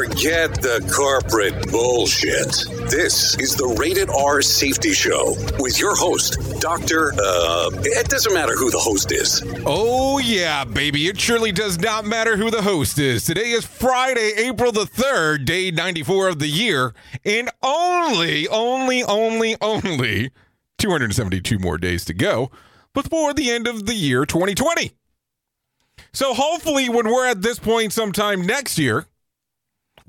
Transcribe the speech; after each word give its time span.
Forget 0.00 0.54
the 0.62 0.80
corporate 0.90 1.70
bullshit. 1.70 2.64
This 2.90 3.36
is 3.38 3.54
the 3.54 3.66
Rated 3.78 4.08
R 4.08 4.40
Safety 4.40 4.94
Show 4.94 5.36
with 5.58 5.78
your 5.78 5.94
host, 5.94 6.58
Dr. 6.58 7.12
Uh, 7.12 7.68
it 7.84 8.08
doesn't 8.08 8.32
matter 8.32 8.54
who 8.56 8.70
the 8.70 8.78
host 8.78 9.12
is. 9.12 9.42
Oh, 9.66 10.16
yeah, 10.16 10.64
baby. 10.64 11.06
It 11.08 11.20
surely 11.20 11.52
does 11.52 11.78
not 11.78 12.06
matter 12.06 12.38
who 12.38 12.50
the 12.50 12.62
host 12.62 12.98
is. 12.98 13.26
Today 13.26 13.50
is 13.50 13.66
Friday, 13.66 14.32
April 14.38 14.72
the 14.72 14.86
3rd, 14.86 15.44
day 15.44 15.70
94 15.70 16.28
of 16.28 16.38
the 16.38 16.48
year, 16.48 16.94
and 17.26 17.50
only, 17.62 18.48
only, 18.48 19.04
only, 19.04 19.54
only 19.60 20.30
272 20.78 21.58
more 21.58 21.76
days 21.76 22.06
to 22.06 22.14
go 22.14 22.50
before 22.94 23.34
the 23.34 23.50
end 23.50 23.66
of 23.68 23.84
the 23.84 23.94
year 23.94 24.24
2020. 24.24 24.92
So 26.14 26.32
hopefully, 26.32 26.88
when 26.88 27.06
we're 27.06 27.26
at 27.26 27.42
this 27.42 27.58
point 27.58 27.92
sometime 27.92 28.46
next 28.46 28.78
year, 28.78 29.06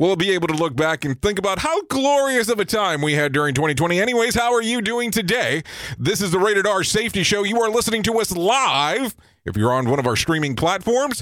we'll 0.02 0.16
be 0.16 0.32
able 0.32 0.48
to 0.48 0.56
look 0.56 0.76
back 0.76 1.06
and 1.06 1.22
think 1.22 1.38
about 1.38 1.60
how 1.60 1.80
glorious 1.84 2.50
of 2.50 2.60
a 2.60 2.66
time 2.66 3.04
we 3.04 3.14
had 3.14 3.32
during 3.32 3.54
2020. 3.54 4.02
Anyways, 4.02 4.34
how 4.34 4.52
are 4.52 4.62
you 4.64 4.82
doing 4.82 5.12
today? 5.12 5.62
This 6.00 6.22
is 6.22 6.32
the 6.32 6.40
Rated 6.40 6.66
R 6.66 6.84
Safety 6.84 7.22
Show. 7.22 7.44
You 7.44 7.62
are 7.62 7.70
listening 7.70 8.02
to 8.04 8.20
us 8.20 8.36
live 8.36 9.16
if 9.46 9.56
you're 9.56 9.72
on 9.72 9.88
one 9.88 10.00
of 10.00 10.08
our 10.08 10.16
streaming 10.16 10.56
platforms, 10.56 11.22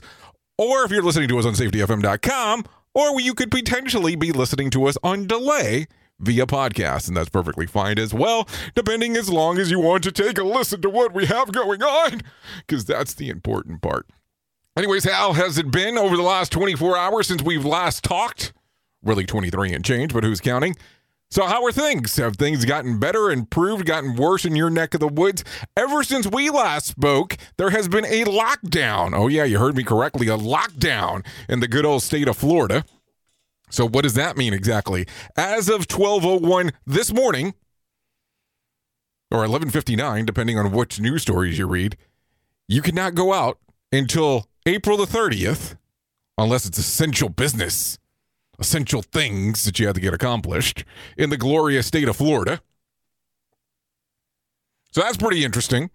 or 0.57 0.85
if 0.85 0.91
you're 0.91 1.03
listening 1.03 1.27
to 1.27 1.37
us 1.37 1.45
on 1.45 1.55
safetyfm.com, 1.55 2.65
or 2.93 3.19
you 3.19 3.33
could 3.33 3.51
potentially 3.51 4.15
be 4.15 4.31
listening 4.31 4.69
to 4.69 4.85
us 4.85 4.97
on 5.03 5.27
delay 5.27 5.85
via 6.21 6.45
podcast, 6.45 7.09
and 7.09 7.17
that's 7.17 7.29
perfectly 7.29 7.65
fine 7.65 7.99
as 7.99 8.13
well, 8.13 8.47
depending 8.75 9.17
as 9.17 9.29
long 9.29 9.57
as 9.57 9.69
you 9.69 9.81
want 9.81 10.05
to 10.05 10.11
take 10.11 10.37
a 10.37 10.43
listen 10.43 10.81
to 10.81 10.89
what 10.89 11.13
we 11.13 11.25
have 11.25 11.51
going 11.51 11.83
on, 11.83 12.21
because 12.65 12.85
that's 12.85 13.13
the 13.13 13.29
important 13.29 13.81
part. 13.81 14.07
Anyways, 14.77 15.03
how 15.03 15.33
has 15.33 15.57
it 15.57 15.69
been 15.69 15.97
over 15.97 16.15
the 16.15 16.23
last 16.23 16.53
24 16.53 16.97
hours 16.97 17.27
since 17.27 17.41
we've 17.41 17.65
last 17.65 18.05
talked? 18.05 18.53
Really 19.03 19.25
23 19.25 19.73
and 19.73 19.85
change, 19.85 20.13
but 20.13 20.23
who's 20.23 20.41
counting? 20.41 20.75
So, 21.31 21.45
how 21.45 21.63
are 21.63 21.71
things? 21.71 22.15
Have 22.15 22.37
things 22.37 22.65
gotten 22.65 22.99
better, 22.99 23.29
improved, 23.29 23.85
gotten 23.85 24.15
worse 24.15 24.45
in 24.45 24.55
your 24.55 24.71
neck 24.71 24.95
of 24.95 24.99
the 24.99 25.07
woods? 25.07 25.43
Ever 25.77 26.03
since 26.03 26.25
we 26.25 26.49
last 26.49 26.87
spoke, 26.87 27.37
there 27.57 27.69
has 27.69 27.87
been 27.87 28.05
a 28.05 28.25
lockdown. 28.25 29.11
Oh, 29.13 29.27
yeah, 29.27 29.43
you 29.43 29.59
heard 29.59 29.77
me 29.77 29.83
correctly 29.83 30.27
a 30.27 30.37
lockdown 30.37 31.23
in 31.47 31.59
the 31.59 31.67
good 31.67 31.85
old 31.85 32.01
state 32.01 32.27
of 32.27 32.35
Florida. 32.35 32.83
So, 33.69 33.87
what 33.87 34.01
does 34.01 34.15
that 34.15 34.37
mean 34.37 34.53
exactly? 34.53 35.05
As 35.37 35.69
of 35.69 35.85
1201 35.89 36.71
this 36.87 37.13
morning, 37.13 37.53
or 39.29 39.39
1159, 39.39 40.25
depending 40.25 40.57
on 40.57 40.71
which 40.71 40.99
news 40.99 41.21
stories 41.21 41.59
you 41.59 41.67
read, 41.67 41.95
you 42.67 42.81
cannot 42.81 43.13
go 43.13 43.33
out 43.33 43.59
until 43.91 44.47
April 44.65 44.97
the 44.97 45.05
30th, 45.05 45.77
unless 46.39 46.65
it's 46.65 46.79
essential 46.79 47.29
business, 47.29 47.99
essential 48.59 49.01
things 49.01 49.63
that 49.63 49.79
you 49.79 49.87
had 49.87 49.95
to 49.95 50.01
get 50.01 50.13
accomplished 50.13 50.83
in 51.17 51.29
the 51.29 51.37
glorious 51.37 51.87
state 51.87 52.07
of 52.07 52.15
Florida. 52.15 52.61
So 54.91 55.01
that's 55.01 55.17
pretty 55.17 55.45
interesting. 55.45 55.89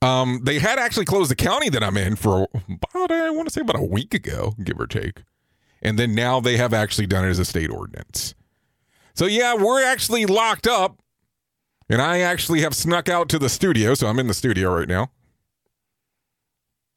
Um, 0.00 0.40
they 0.42 0.58
had 0.58 0.78
actually 0.78 1.04
closed 1.04 1.30
the 1.30 1.36
county 1.36 1.68
that 1.70 1.82
I'm 1.82 1.96
in 1.96 2.16
for 2.16 2.48
about, 2.68 3.12
I 3.12 3.30
want 3.30 3.46
to 3.46 3.52
say 3.52 3.60
about 3.60 3.78
a 3.78 3.84
week 3.84 4.14
ago, 4.14 4.54
give 4.62 4.80
or 4.80 4.86
take. 4.86 5.22
And 5.80 5.98
then 5.98 6.14
now 6.14 6.40
they 6.40 6.56
have 6.56 6.74
actually 6.74 7.06
done 7.06 7.24
it 7.24 7.28
as 7.28 7.38
a 7.38 7.44
state 7.44 7.70
ordinance. 7.70 8.34
So 9.14 9.26
yeah, 9.26 9.54
we're 9.54 9.84
actually 9.84 10.26
locked 10.26 10.66
up. 10.66 10.98
And 11.88 12.00
I 12.00 12.20
actually 12.20 12.62
have 12.62 12.74
snuck 12.74 13.08
out 13.08 13.28
to 13.28 13.38
the 13.38 13.48
studio. 13.48 13.94
So 13.94 14.06
I'm 14.06 14.18
in 14.18 14.26
the 14.26 14.34
studio 14.34 14.74
right 14.74 14.88
now. 14.88 15.10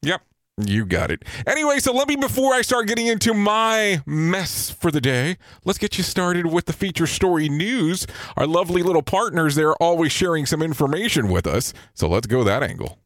Yep. 0.01 0.21
You 0.57 0.85
got 0.85 1.11
it. 1.11 1.23
Anyway, 1.45 1.79
so 1.79 1.91
let 1.91 2.07
me, 2.07 2.15
before 2.15 2.53
I 2.53 2.61
start 2.61 2.87
getting 2.87 3.07
into 3.07 3.33
my 3.33 4.01
mess 4.05 4.69
for 4.69 4.89
the 4.89 5.01
day, 5.01 5.35
let's 5.65 5.77
get 5.77 5.97
you 5.97 6.03
started 6.03 6.45
with 6.45 6.63
the 6.63 6.71
feature 6.71 7.07
story 7.07 7.49
news. 7.49 8.07
Our 8.37 8.47
lovely 8.47 8.81
little 8.81 9.01
partners, 9.01 9.55
they're 9.55 9.75
always 9.75 10.13
sharing 10.13 10.45
some 10.45 10.61
information 10.61 11.27
with 11.27 11.45
us. 11.45 11.73
So 11.93 12.07
let's 12.07 12.27
go 12.27 12.45
that 12.45 12.63
angle. 12.63 12.99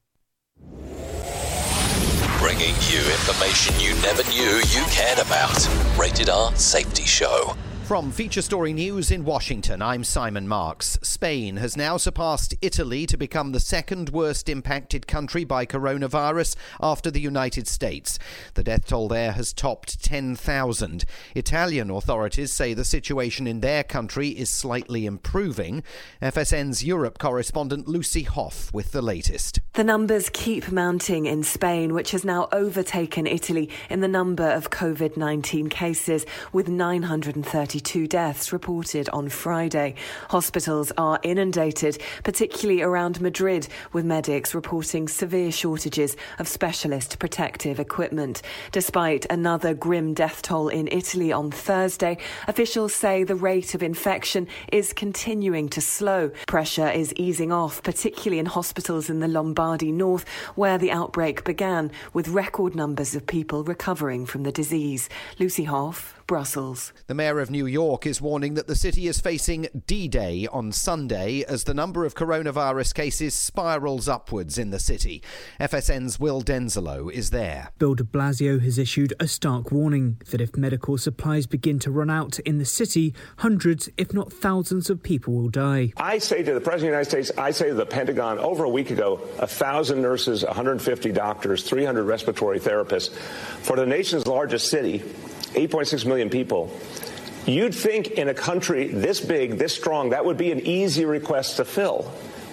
Bringing 2.37 2.75
you 2.87 2.99
information 2.99 3.79
you 3.79 3.95
never 4.03 4.23
knew 4.29 4.61
you 4.69 4.83
cared 4.91 5.17
about. 5.17 5.67
Rated 5.97 6.29
R 6.29 6.55
Safety 6.55 7.03
Show. 7.03 7.55
From 7.89 8.11
Feature 8.11 8.43
Story 8.43 8.71
News 8.71 9.09
in 9.09 9.25
Washington, 9.25 9.81
I'm 9.81 10.03
Simon 10.03 10.47
Marks. 10.47 10.99
Spain 11.01 11.57
has 11.57 11.75
now 11.75 11.97
surpassed 11.97 12.53
Italy 12.61 13.07
to 13.07 13.17
become 13.17 13.51
the 13.51 13.59
second 13.59 14.09
worst 14.09 14.47
impacted 14.47 15.07
country 15.07 15.43
by 15.43 15.65
coronavirus 15.65 16.55
after 16.79 17.09
the 17.09 17.19
United 17.19 17.67
States. 17.67 18.19
The 18.53 18.63
death 18.63 18.85
toll 18.85 19.07
there 19.07 19.31
has 19.31 19.53
topped 19.53 20.03
10,000. 20.03 21.03
Italian 21.33 21.89
authorities 21.89 22.53
say 22.53 22.75
the 22.75 22.85
situation 22.85 23.47
in 23.47 23.61
their 23.61 23.83
country 23.83 24.29
is 24.29 24.51
slightly 24.51 25.07
improving. 25.07 25.81
FSN's 26.21 26.83
Europe 26.83 27.17
correspondent 27.17 27.87
Lucy 27.87 28.21
Hoff 28.21 28.71
with 28.71 28.91
the 28.91 29.01
latest. 29.01 29.61
The 29.73 29.83
numbers 29.83 30.29
keep 30.31 30.71
mounting 30.71 31.25
in 31.25 31.41
Spain, 31.41 31.95
which 31.95 32.11
has 32.11 32.23
now 32.23 32.49
overtaken 32.51 33.25
Italy 33.25 33.67
in 33.89 34.01
the 34.01 34.07
number 34.07 34.47
of 34.47 34.69
COVID 34.69 35.17
19 35.17 35.69
cases, 35.69 36.27
with 36.53 36.67
930 36.67 37.78
deaths 38.07 38.51
reported 38.51 39.09
on 39.09 39.29
Friday. 39.29 39.95
Hospitals 40.29 40.91
are 40.97 41.19
inundated, 41.23 42.01
particularly 42.23 42.81
around 42.81 43.21
Madrid, 43.21 43.67
with 43.93 44.05
medics 44.05 44.53
reporting 44.53 45.07
severe 45.07 45.51
shortages 45.51 46.15
of 46.39 46.47
specialist 46.47 47.19
protective 47.19 47.79
equipment. 47.79 48.41
Despite 48.71 49.25
another 49.29 49.73
grim 49.73 50.13
death 50.13 50.41
toll 50.41 50.67
in 50.67 50.87
Italy 50.91 51.31
on 51.31 51.51
Thursday, 51.51 52.17
officials 52.47 52.93
say 52.93 53.23
the 53.23 53.35
rate 53.35 53.73
of 53.75 53.81
infection 53.81 54.47
is 54.71 54.93
continuing 54.93 55.69
to 55.69 55.81
slow. 55.81 56.29
Pressure 56.47 56.89
is 56.89 57.13
easing 57.15 57.51
off, 57.51 57.81
particularly 57.83 58.39
in 58.39 58.45
hospitals 58.45 59.09
in 59.09 59.19
the 59.19 59.27
Lombardy 59.27 59.91
North, 59.91 60.27
where 60.55 60.77
the 60.77 60.91
outbreak 60.91 61.43
began, 61.43 61.91
with 62.13 62.27
record 62.27 62.75
numbers 62.75 63.15
of 63.15 63.25
people 63.25 63.63
recovering 63.63 64.25
from 64.25 64.43
the 64.43 64.51
disease. 64.51 65.09
Lucy 65.39 65.63
Hoff. 65.63 66.18
Brussels. 66.29 66.93
The 67.07 67.15
mayor 67.15 67.39
of 67.39 67.49
New 67.49 67.65
York 67.65 68.05
is 68.05 68.21
warning 68.21 68.53
that 68.53 68.67
the 68.67 68.75
city 68.75 69.07
is 69.07 69.19
facing 69.19 69.65
D 69.87 70.07
Day 70.07 70.47
on 70.51 70.71
Sunday 70.71 71.43
as 71.47 71.63
the 71.63 71.73
number 71.73 72.05
of 72.05 72.13
coronavirus 72.13 72.93
cases 72.93 73.33
spirals 73.33 74.07
upwards 74.07 74.59
in 74.59 74.69
the 74.69 74.77
city. 74.77 75.23
FSN's 75.59 76.19
Will 76.19 76.43
Denzelo 76.43 77.11
is 77.11 77.31
there. 77.31 77.71
Bill 77.79 77.95
de 77.95 78.03
Blasio 78.03 78.61
has 78.61 78.77
issued 78.77 79.11
a 79.19 79.27
stark 79.27 79.71
warning 79.71 80.21
that 80.29 80.39
if 80.39 80.55
medical 80.55 80.99
supplies 80.99 81.47
begin 81.47 81.79
to 81.79 81.89
run 81.89 82.11
out 82.11 82.37
in 82.41 82.59
the 82.59 82.63
city, 82.63 83.15
hundreds, 83.37 83.89
if 83.97 84.13
not 84.13 84.31
thousands, 84.31 84.91
of 84.91 85.01
people 85.01 85.33
will 85.33 85.49
die. 85.49 85.93
I 85.97 86.19
say 86.19 86.43
to 86.43 86.53
the 86.53 86.61
President 86.61 86.93
of 86.95 87.09
the 87.09 87.09
United 87.09 87.09
States, 87.09 87.31
I 87.39 87.49
say 87.49 87.69
to 87.69 87.73
the 87.73 87.87
Pentagon 87.87 88.37
over 88.37 88.65
a 88.65 88.69
week 88.69 88.91
ago, 88.91 89.15
a 89.37 89.49
1,000 89.49 89.99
nurses, 89.99 90.45
150 90.45 91.11
doctors, 91.11 91.63
300 91.63 92.03
respiratory 92.03 92.59
therapists 92.59 93.09
for 93.63 93.75
the 93.75 93.87
nation's 93.87 94.27
largest 94.27 94.69
city. 94.69 95.01
8.6 95.53 96.05
million 96.05 96.29
people. 96.29 96.71
You'd 97.45 97.73
think 97.73 98.11
in 98.11 98.29
a 98.29 98.33
country 98.33 98.87
this 98.87 99.19
big, 99.21 99.57
this 99.57 99.73
strong, 99.73 100.09
that 100.09 100.23
would 100.23 100.37
be 100.37 100.51
an 100.51 100.59
easy 100.59 101.05
request 101.05 101.57
to 101.57 101.65
fill. 101.65 102.11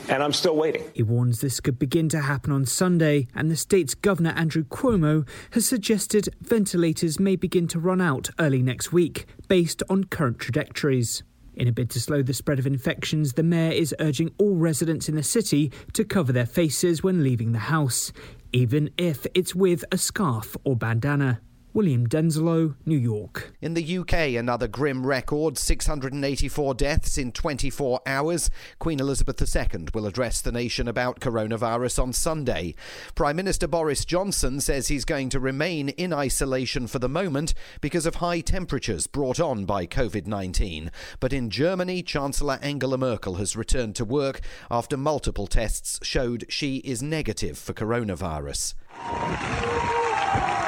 And 0.09 0.23
I'm 0.23 0.33
still 0.33 0.55
waiting. 0.55 0.85
He 0.95 1.03
warns 1.03 1.41
this 1.41 1.59
could 1.59 1.79
begin 1.81 2.09
to 2.11 2.21
happen 2.21 2.53
on 2.53 2.65
Sunday, 2.65 3.27
and 3.35 3.51
the 3.51 3.57
state's 3.57 3.95
governor, 3.95 4.31
Andrew 4.31 4.63
Cuomo, 4.63 5.27
has 5.51 5.67
suggested 5.67 6.29
ventilators 6.41 7.19
may 7.19 7.35
begin 7.35 7.67
to 7.69 7.81
run 7.81 8.01
out 8.01 8.31
early 8.39 8.63
next 8.63 8.93
week, 8.93 9.27
based 9.49 9.83
on 9.91 10.05
current 10.05 10.39
trajectories. 10.39 11.25
In 11.57 11.67
a 11.67 11.73
bid 11.73 11.91
to 11.91 12.01
slow 12.01 12.23
the 12.23 12.35
spread 12.35 12.61
of 12.61 12.67
infections, 12.67 13.33
the 13.33 13.43
mayor 13.43 13.73
is 13.73 13.95
urging 13.99 14.31
all 14.39 14.55
residents 14.55 15.09
in 15.09 15.17
the 15.17 15.23
city 15.23 15.73
to 15.95 16.05
cover 16.05 16.33
their 16.33 16.47
faces 16.47 17.03
when 17.03 17.25
leaving 17.25 17.51
the 17.51 17.59
house, 17.59 18.13
even 18.53 18.91
if 18.97 19.27
it's 19.35 19.55
with 19.55 19.85
a 19.91 19.99
scarf 19.99 20.57
or 20.65 20.77
bandana. 20.77 21.41
William 21.77 22.07
Denzelo, 22.07 22.75
New 22.87 22.97
York. 22.97 23.53
In 23.61 23.75
the 23.75 23.99
UK, 23.99 24.35
another 24.35 24.67
grim 24.67 25.07
record 25.07 25.59
684 25.59 26.73
deaths 26.73 27.19
in 27.19 27.33
24 27.33 28.01
hours. 28.07 28.49
Queen 28.79 28.99
Elizabeth 28.99 29.43
II 29.43 29.89
will 29.93 30.07
address 30.07 30.41
the 30.41 30.51
nation 30.51 30.89
about 30.89 31.21
coronavirus 31.21 32.03
on 32.03 32.15
Sunday. 32.15 32.75
Prime 33.15 33.37
Minister 33.37 33.69
Boris 33.69 34.07
Johnson 34.07 34.59
says 34.63 34.89
he's 34.89 35.05
going 35.05 35.29
to 35.29 35.39
remain 35.39 35.91
in 35.91 36.15
isolation 36.15 36.87
for 36.87 36.99
the 36.99 37.11
moment 37.11 37.53
because 37.83 38.07
of 38.07 38.15
high 38.15 38.41
temperatures 38.41 39.07
brought 39.07 39.39
on 39.39 39.67
by 39.67 39.87
COVID 39.87 40.27
19. 40.27 40.91
But 41.21 41.35
in 41.35 41.51
Germany, 41.51 42.03
Chancellor 42.03 42.59
Angela 42.63 42.97
Merkel 42.97 43.35
has 43.35 43.55
returned 43.55 43.97
to 43.97 44.05
work 44.07 44.41
after 44.71 44.97
multiple 44.97 45.47
tests 45.47 46.01
showed 46.03 46.47
she 46.49 46.77
is 46.77 47.03
negative 47.03 47.59
for 47.59 47.75
coronavirus. 47.75 48.73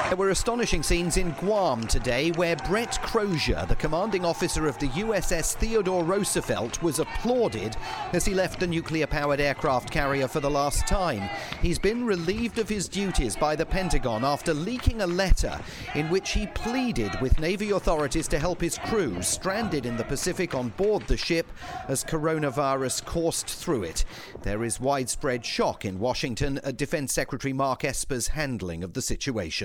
There 0.09 0.17
were 0.17 0.31
astonishing 0.31 0.83
scenes 0.83 1.19
in 1.19 1.33
Guam 1.33 1.87
today 1.87 2.31
where 2.31 2.57
Brett 2.57 2.99
Crozier, 3.03 3.67
the 3.69 3.77
commanding 3.77 4.25
officer 4.25 4.67
of 4.67 4.79
the 4.79 4.89
USS 4.89 5.55
Theodore 5.57 6.03
Roosevelt, 6.03 6.83
was 6.83 6.99
applauded 6.99 7.77
as 8.15 8.25
he 8.25 8.33
left 8.33 8.59
the 8.59 8.67
nuclear 8.67 9.07
powered 9.07 9.39
aircraft 9.39 9.91
carrier 9.91 10.27
for 10.27 10.41
the 10.41 10.49
last 10.49 10.87
time. 10.87 11.29
He's 11.61 11.79
been 11.79 12.07
relieved 12.07 12.59
of 12.59 12.71
his 12.71 12.89
duties 12.89 13.37
by 13.37 13.55
the 13.55 13.67
Pentagon 13.67 14.25
after 14.25 14.55
leaking 14.55 15.03
a 15.03 15.07
letter 15.07 15.61
in 15.95 16.09
which 16.09 16.31
he 16.31 16.47
pleaded 16.47 17.21
with 17.21 17.39
Navy 17.39 17.73
authorities 17.73 18.29
to 18.29 18.39
help 18.39 18.63
his 18.63 18.79
crew 18.79 19.21
stranded 19.21 19.85
in 19.85 19.99
the 19.99 20.05
Pacific 20.05 20.55
on 20.55 20.71
board 20.71 21.03
the 21.07 21.19
ship 21.19 21.47
as 21.87 22.03
coronavirus 22.03 23.05
coursed 23.05 23.49
through 23.49 23.83
it. 23.83 24.07
There 24.41 24.65
is 24.65 24.81
widespread 24.81 25.45
shock 25.45 25.85
in 25.85 25.99
Washington 25.99 26.61
at 26.65 26.79
Defense 26.79 27.13
Secretary 27.13 27.53
Mark 27.53 27.85
Esper's 27.85 28.29
handling 28.29 28.83
of 28.83 28.95
the 28.95 29.03
situation. 29.03 29.58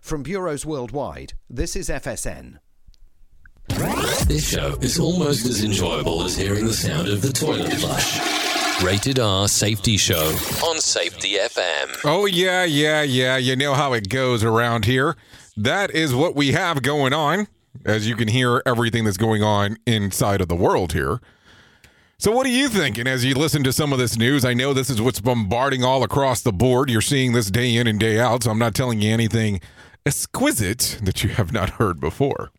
From 0.00 0.22
bureaus 0.22 0.66
worldwide, 0.66 1.34
this 1.48 1.76
is 1.76 1.88
FSN. 1.88 2.58
This 4.26 4.48
show 4.48 4.74
is 4.80 4.98
almost 4.98 5.46
as 5.46 5.62
enjoyable 5.62 6.24
as 6.24 6.36
hearing 6.36 6.66
the 6.66 6.72
sound 6.72 7.08
of 7.08 7.22
the 7.22 7.32
toilet 7.32 7.72
flush. 7.74 8.82
Rated 8.82 9.20
R 9.20 9.46
Safety 9.46 9.96
Show 9.96 10.36
on 10.64 10.80
Safety 10.80 11.34
FM. 11.34 12.00
Oh, 12.04 12.26
yeah, 12.26 12.64
yeah, 12.64 13.02
yeah. 13.02 13.36
You 13.36 13.54
know 13.54 13.74
how 13.74 13.92
it 13.92 14.08
goes 14.08 14.42
around 14.42 14.86
here. 14.86 15.16
That 15.56 15.92
is 15.92 16.12
what 16.14 16.34
we 16.34 16.52
have 16.52 16.82
going 16.82 17.12
on. 17.12 17.46
As 17.84 18.08
you 18.08 18.16
can 18.16 18.28
hear, 18.28 18.60
everything 18.66 19.04
that's 19.04 19.16
going 19.16 19.42
on 19.42 19.76
inside 19.86 20.40
of 20.40 20.48
the 20.48 20.56
world 20.56 20.92
here. 20.92 21.20
So, 22.22 22.30
what 22.30 22.46
are 22.46 22.50
you 22.50 22.68
thinking 22.68 23.08
as 23.08 23.24
you 23.24 23.34
listen 23.34 23.64
to 23.64 23.72
some 23.72 23.92
of 23.92 23.98
this 23.98 24.16
news? 24.16 24.44
I 24.44 24.54
know 24.54 24.72
this 24.72 24.90
is 24.90 25.02
what's 25.02 25.18
bombarding 25.18 25.82
all 25.82 26.04
across 26.04 26.40
the 26.40 26.52
board. 26.52 26.88
You're 26.88 27.00
seeing 27.00 27.32
this 27.32 27.50
day 27.50 27.74
in 27.74 27.88
and 27.88 27.98
day 27.98 28.20
out, 28.20 28.44
so 28.44 28.52
I'm 28.52 28.60
not 28.60 28.76
telling 28.76 29.00
you 29.00 29.12
anything 29.12 29.60
exquisite 30.06 31.00
that 31.02 31.24
you 31.24 31.30
have 31.30 31.52
not 31.52 31.70
heard 31.80 31.98
before. 31.98 32.52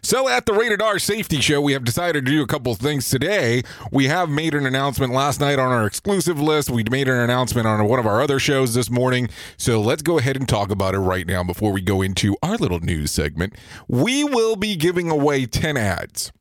So, 0.00 0.26
at 0.26 0.46
the 0.46 0.54
Rated 0.54 0.80
R 0.80 0.98
Safety 0.98 1.38
Show, 1.42 1.60
we 1.60 1.74
have 1.74 1.84
decided 1.84 2.24
to 2.24 2.32
do 2.32 2.42
a 2.42 2.46
couple 2.46 2.74
things 2.76 3.10
today. 3.10 3.62
We 3.90 4.06
have 4.06 4.30
made 4.30 4.54
an 4.54 4.64
announcement 4.64 5.12
last 5.12 5.38
night 5.38 5.58
on 5.58 5.70
our 5.70 5.84
exclusive 5.84 6.40
list. 6.40 6.70
We 6.70 6.84
made 6.90 7.08
an 7.08 7.18
announcement 7.18 7.66
on 7.66 7.86
one 7.86 7.98
of 7.98 8.06
our 8.06 8.22
other 8.22 8.38
shows 8.38 8.72
this 8.72 8.88
morning. 8.88 9.28
So, 9.58 9.82
let's 9.82 10.00
go 10.00 10.16
ahead 10.16 10.38
and 10.38 10.48
talk 10.48 10.70
about 10.70 10.94
it 10.94 11.00
right 11.00 11.26
now 11.26 11.44
before 11.44 11.72
we 11.72 11.82
go 11.82 12.00
into 12.00 12.38
our 12.42 12.56
little 12.56 12.80
news 12.80 13.10
segment. 13.10 13.54
We 13.86 14.24
will 14.24 14.56
be 14.56 14.76
giving 14.76 15.10
away 15.10 15.44
10 15.44 15.76
ads. 15.76 16.32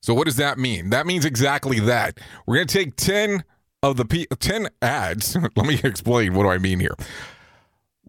So, 0.00 0.14
what 0.14 0.24
does 0.26 0.36
that 0.36 0.58
mean? 0.58 0.90
That 0.90 1.06
means 1.06 1.24
exactly 1.24 1.78
that. 1.80 2.18
We're 2.46 2.56
going 2.56 2.66
to 2.66 2.78
take 2.78 2.96
10 2.96 3.44
of 3.82 3.96
the 3.96 4.04
P- 4.04 4.26
10 4.26 4.68
ads. 4.80 5.36
Let 5.56 5.66
me 5.66 5.80
explain 5.82 6.34
what 6.34 6.44
do 6.44 6.50
I 6.50 6.58
mean 6.58 6.80
here 6.80 6.94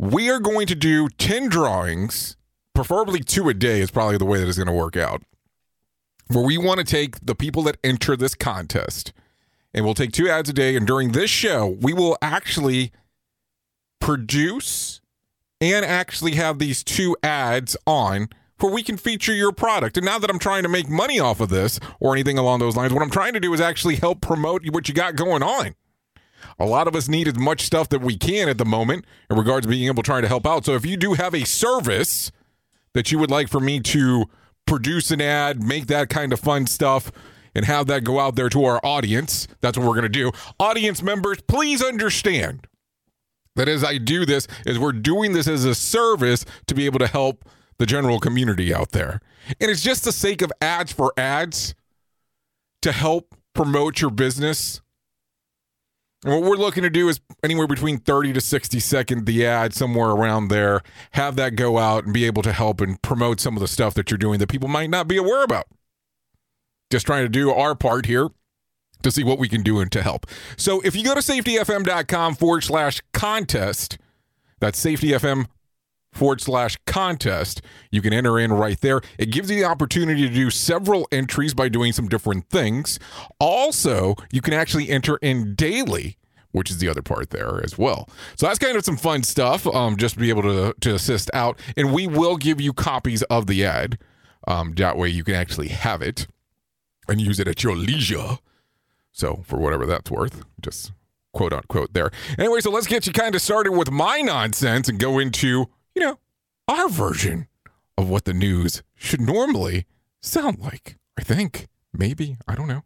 we 0.01 0.31
are 0.31 0.39
going 0.39 0.65
to 0.65 0.73
do 0.73 1.07
10 1.09 1.47
drawings, 1.47 2.35
preferably 2.73 3.19
two 3.19 3.47
a 3.49 3.53
day, 3.53 3.81
is 3.81 3.91
probably 3.91 4.17
the 4.17 4.25
way 4.25 4.39
that 4.39 4.47
it's 4.47 4.57
going 4.57 4.65
to 4.65 4.73
work 4.73 4.97
out. 4.97 5.21
Where 6.27 6.43
we 6.43 6.57
want 6.57 6.79
to 6.79 6.83
take 6.83 7.23
the 7.23 7.35
people 7.35 7.61
that 7.63 7.77
enter 7.83 8.17
this 8.17 8.33
contest, 8.33 9.13
and 9.75 9.85
we'll 9.85 9.93
take 9.93 10.11
two 10.11 10.27
ads 10.27 10.49
a 10.49 10.53
day. 10.53 10.75
And 10.75 10.87
during 10.87 11.11
this 11.11 11.29
show, 11.29 11.77
we 11.81 11.93
will 11.93 12.17
actually 12.19 12.91
produce 13.99 15.01
and 15.59 15.85
actually 15.85 16.33
have 16.33 16.57
these 16.57 16.83
two 16.83 17.15
ads 17.21 17.77
on 17.85 18.29
where 18.61 18.71
we 18.71 18.83
can 18.83 18.97
feature 18.97 19.33
your 19.33 19.51
product. 19.51 19.97
And 19.97 20.05
now 20.05 20.19
that 20.19 20.29
I'm 20.29 20.39
trying 20.39 20.63
to 20.63 20.69
make 20.69 20.89
money 20.89 21.19
off 21.19 21.39
of 21.39 21.49
this 21.49 21.79
or 21.99 22.13
anything 22.13 22.37
along 22.37 22.59
those 22.59 22.75
lines, 22.75 22.93
what 22.93 23.01
I'm 23.01 23.09
trying 23.09 23.33
to 23.33 23.39
do 23.39 23.53
is 23.53 23.61
actually 23.61 23.95
help 23.95 24.21
promote 24.21 24.67
what 24.69 24.87
you 24.87 24.93
got 24.93 25.15
going 25.15 25.43
on. 25.43 25.75
A 26.59 26.65
lot 26.65 26.87
of 26.87 26.95
us 26.95 27.07
need 27.07 27.27
as 27.27 27.37
much 27.37 27.61
stuff 27.61 27.89
that 27.89 28.01
we 28.01 28.17
can 28.17 28.49
at 28.49 28.57
the 28.57 28.65
moment 28.65 29.05
in 29.29 29.37
regards 29.37 29.65
to 29.65 29.69
being 29.69 29.87
able 29.87 30.03
to 30.03 30.07
try 30.07 30.21
to 30.21 30.27
help 30.27 30.45
out. 30.45 30.65
So 30.65 30.75
if 30.75 30.85
you 30.85 30.97
do 30.97 31.13
have 31.13 31.33
a 31.33 31.45
service 31.45 32.31
that 32.93 33.11
you 33.11 33.19
would 33.19 33.31
like 33.31 33.47
for 33.47 33.59
me 33.59 33.79
to 33.79 34.25
produce 34.65 35.11
an 35.11 35.21
ad, 35.21 35.63
make 35.63 35.87
that 35.87 36.09
kind 36.09 36.33
of 36.33 36.39
fun 36.39 36.67
stuff, 36.67 37.11
and 37.53 37.65
have 37.65 37.87
that 37.87 38.03
go 38.03 38.19
out 38.19 38.35
there 38.35 38.49
to 38.49 38.63
our 38.65 38.79
audience, 38.83 39.47
that's 39.61 39.77
what 39.77 39.85
we're 39.87 39.93
going 39.93 40.03
to 40.03 40.09
do. 40.09 40.31
Audience 40.59 41.01
members, 41.01 41.41
please 41.41 41.83
understand 41.83 42.67
that 43.55 43.67
as 43.67 43.83
I 43.83 43.97
do 43.97 44.25
this, 44.25 44.47
is 44.65 44.79
we're 44.79 44.93
doing 44.93 45.33
this 45.33 45.47
as 45.47 45.65
a 45.65 45.75
service 45.75 46.45
to 46.67 46.75
be 46.75 46.85
able 46.85 46.99
to 46.99 47.07
help 47.07 47.43
the 47.77 47.85
general 47.85 48.19
community 48.19 48.73
out 48.73 48.91
there. 48.91 49.21
And 49.59 49.71
it's 49.71 49.81
just 49.81 50.03
the 50.03 50.11
sake 50.11 50.41
of 50.41 50.51
ads 50.61 50.91
for 50.91 51.13
ads 51.17 51.73
to 52.81 52.91
help 52.91 53.35
promote 53.53 54.01
your 54.01 54.11
business 54.11 54.81
and 56.23 56.33
what 56.33 56.43
we're 56.43 56.55
looking 56.55 56.83
to 56.83 56.89
do 56.89 57.09
is 57.09 57.19
anywhere 57.43 57.65
between 57.65 57.97
30 57.97 58.33
to 58.33 58.41
60 58.41 58.79
second 58.79 59.25
the 59.25 59.45
ad 59.45 59.73
somewhere 59.73 60.09
around 60.09 60.49
there, 60.49 60.81
have 61.11 61.35
that 61.37 61.55
go 61.55 61.79
out 61.79 62.03
and 62.03 62.13
be 62.13 62.25
able 62.25 62.43
to 62.43 62.51
help 62.51 62.79
and 62.79 63.01
promote 63.01 63.39
some 63.39 63.55
of 63.55 63.59
the 63.59 63.67
stuff 63.67 63.95
that 63.95 64.11
you're 64.11 64.19
doing 64.19 64.37
that 64.37 64.49
people 64.49 64.69
might 64.69 64.91
not 64.91 65.07
be 65.07 65.17
aware 65.17 65.43
about. 65.43 65.65
Just 66.91 67.07
trying 67.07 67.23
to 67.23 67.29
do 67.29 67.51
our 67.51 67.73
part 67.73 68.05
here 68.05 68.29
to 69.01 69.09
see 69.09 69.23
what 69.23 69.39
we 69.39 69.49
can 69.49 69.63
do 69.63 69.79
and 69.79 69.91
to 69.91 70.03
help. 70.03 70.27
So 70.57 70.79
if 70.81 70.95
you 70.95 71.03
go 71.03 71.15
to 71.15 71.21
safetyfm.com 71.21 72.35
forward 72.35 72.63
slash 72.63 73.01
contest, 73.13 73.97
that's 74.59 74.83
safetyfm 74.83 75.47
forward 76.11 76.41
slash 76.41 76.77
contest. 76.85 77.61
You 77.91 78.01
can 78.01 78.13
enter 78.13 78.37
in 78.39 78.51
right 78.53 78.79
there. 78.81 79.01
It 79.17 79.31
gives 79.31 79.49
you 79.49 79.57
the 79.57 79.65
opportunity 79.65 80.27
to 80.27 80.33
do 80.33 80.49
several 80.49 81.07
entries 81.11 81.53
by 81.53 81.69
doing 81.69 81.93
some 81.93 82.07
different 82.07 82.49
things. 82.49 82.99
Also, 83.39 84.15
you 84.31 84.41
can 84.41 84.53
actually 84.53 84.89
enter 84.89 85.17
in 85.17 85.55
daily. 85.55 86.17
Which 86.53 86.69
is 86.69 86.79
the 86.79 86.89
other 86.89 87.01
part 87.01 87.29
there 87.29 87.61
as 87.63 87.77
well. 87.77 88.09
So 88.35 88.45
that's 88.45 88.59
kind 88.59 88.75
of 88.75 88.83
some 88.83 88.97
fun 88.97 89.23
stuff, 89.23 89.65
um, 89.67 89.95
just 89.95 90.15
to 90.15 90.19
be 90.19 90.27
able 90.27 90.41
to 90.41 90.75
to 90.81 90.93
assist 90.93 91.31
out. 91.33 91.57
And 91.77 91.93
we 91.93 92.07
will 92.07 92.35
give 92.35 92.59
you 92.59 92.73
copies 92.73 93.23
of 93.23 93.47
the 93.47 93.63
ad. 93.63 93.97
Um, 94.45 94.73
that 94.73 94.97
way 94.97 95.07
you 95.07 95.23
can 95.23 95.35
actually 95.35 95.69
have 95.69 96.01
it 96.01 96.27
and 97.07 97.21
use 97.21 97.39
it 97.39 97.47
at 97.47 97.63
your 97.63 97.77
leisure. 97.77 98.39
So 99.13 99.43
for 99.45 99.59
whatever 99.59 99.85
that's 99.85 100.11
worth, 100.11 100.43
just 100.61 100.91
quote 101.31 101.53
unquote 101.53 101.93
there. 101.93 102.11
Anyway, 102.37 102.59
so 102.59 102.69
let's 102.69 102.87
get 102.87 103.07
you 103.07 103.13
kind 103.13 103.33
of 103.33 103.41
started 103.41 103.71
with 103.71 103.89
my 103.89 104.19
nonsense 104.19 104.89
and 104.89 104.99
go 104.99 105.19
into 105.19 105.69
you 105.95 106.01
know, 106.01 106.19
our 106.67 106.89
version 106.89 107.47
of 107.97 108.09
what 108.09 108.25
the 108.25 108.33
news 108.33 108.83
should 108.95 109.21
normally 109.21 109.85
sound 110.21 110.59
like. 110.59 110.97
I 111.17 111.23
think. 111.23 111.67
Maybe. 111.93 112.37
I 112.47 112.55
don't 112.55 112.67
know. 112.67 112.83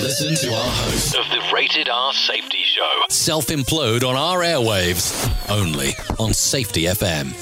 Listen 0.00 0.34
to 0.34 0.54
our 0.54 0.68
host 0.68 1.16
of 1.16 1.24
the 1.30 1.50
Rated 1.54 1.88
R 1.88 2.12
Safety 2.12 2.62
Show. 2.62 3.02
Self 3.08 3.46
implode 3.46 4.02
on 4.06 4.16
our 4.16 4.40
airwaves, 4.40 5.50
only 5.50 5.92
on 6.18 6.34
Safety 6.34 6.82
FM. 6.82 7.32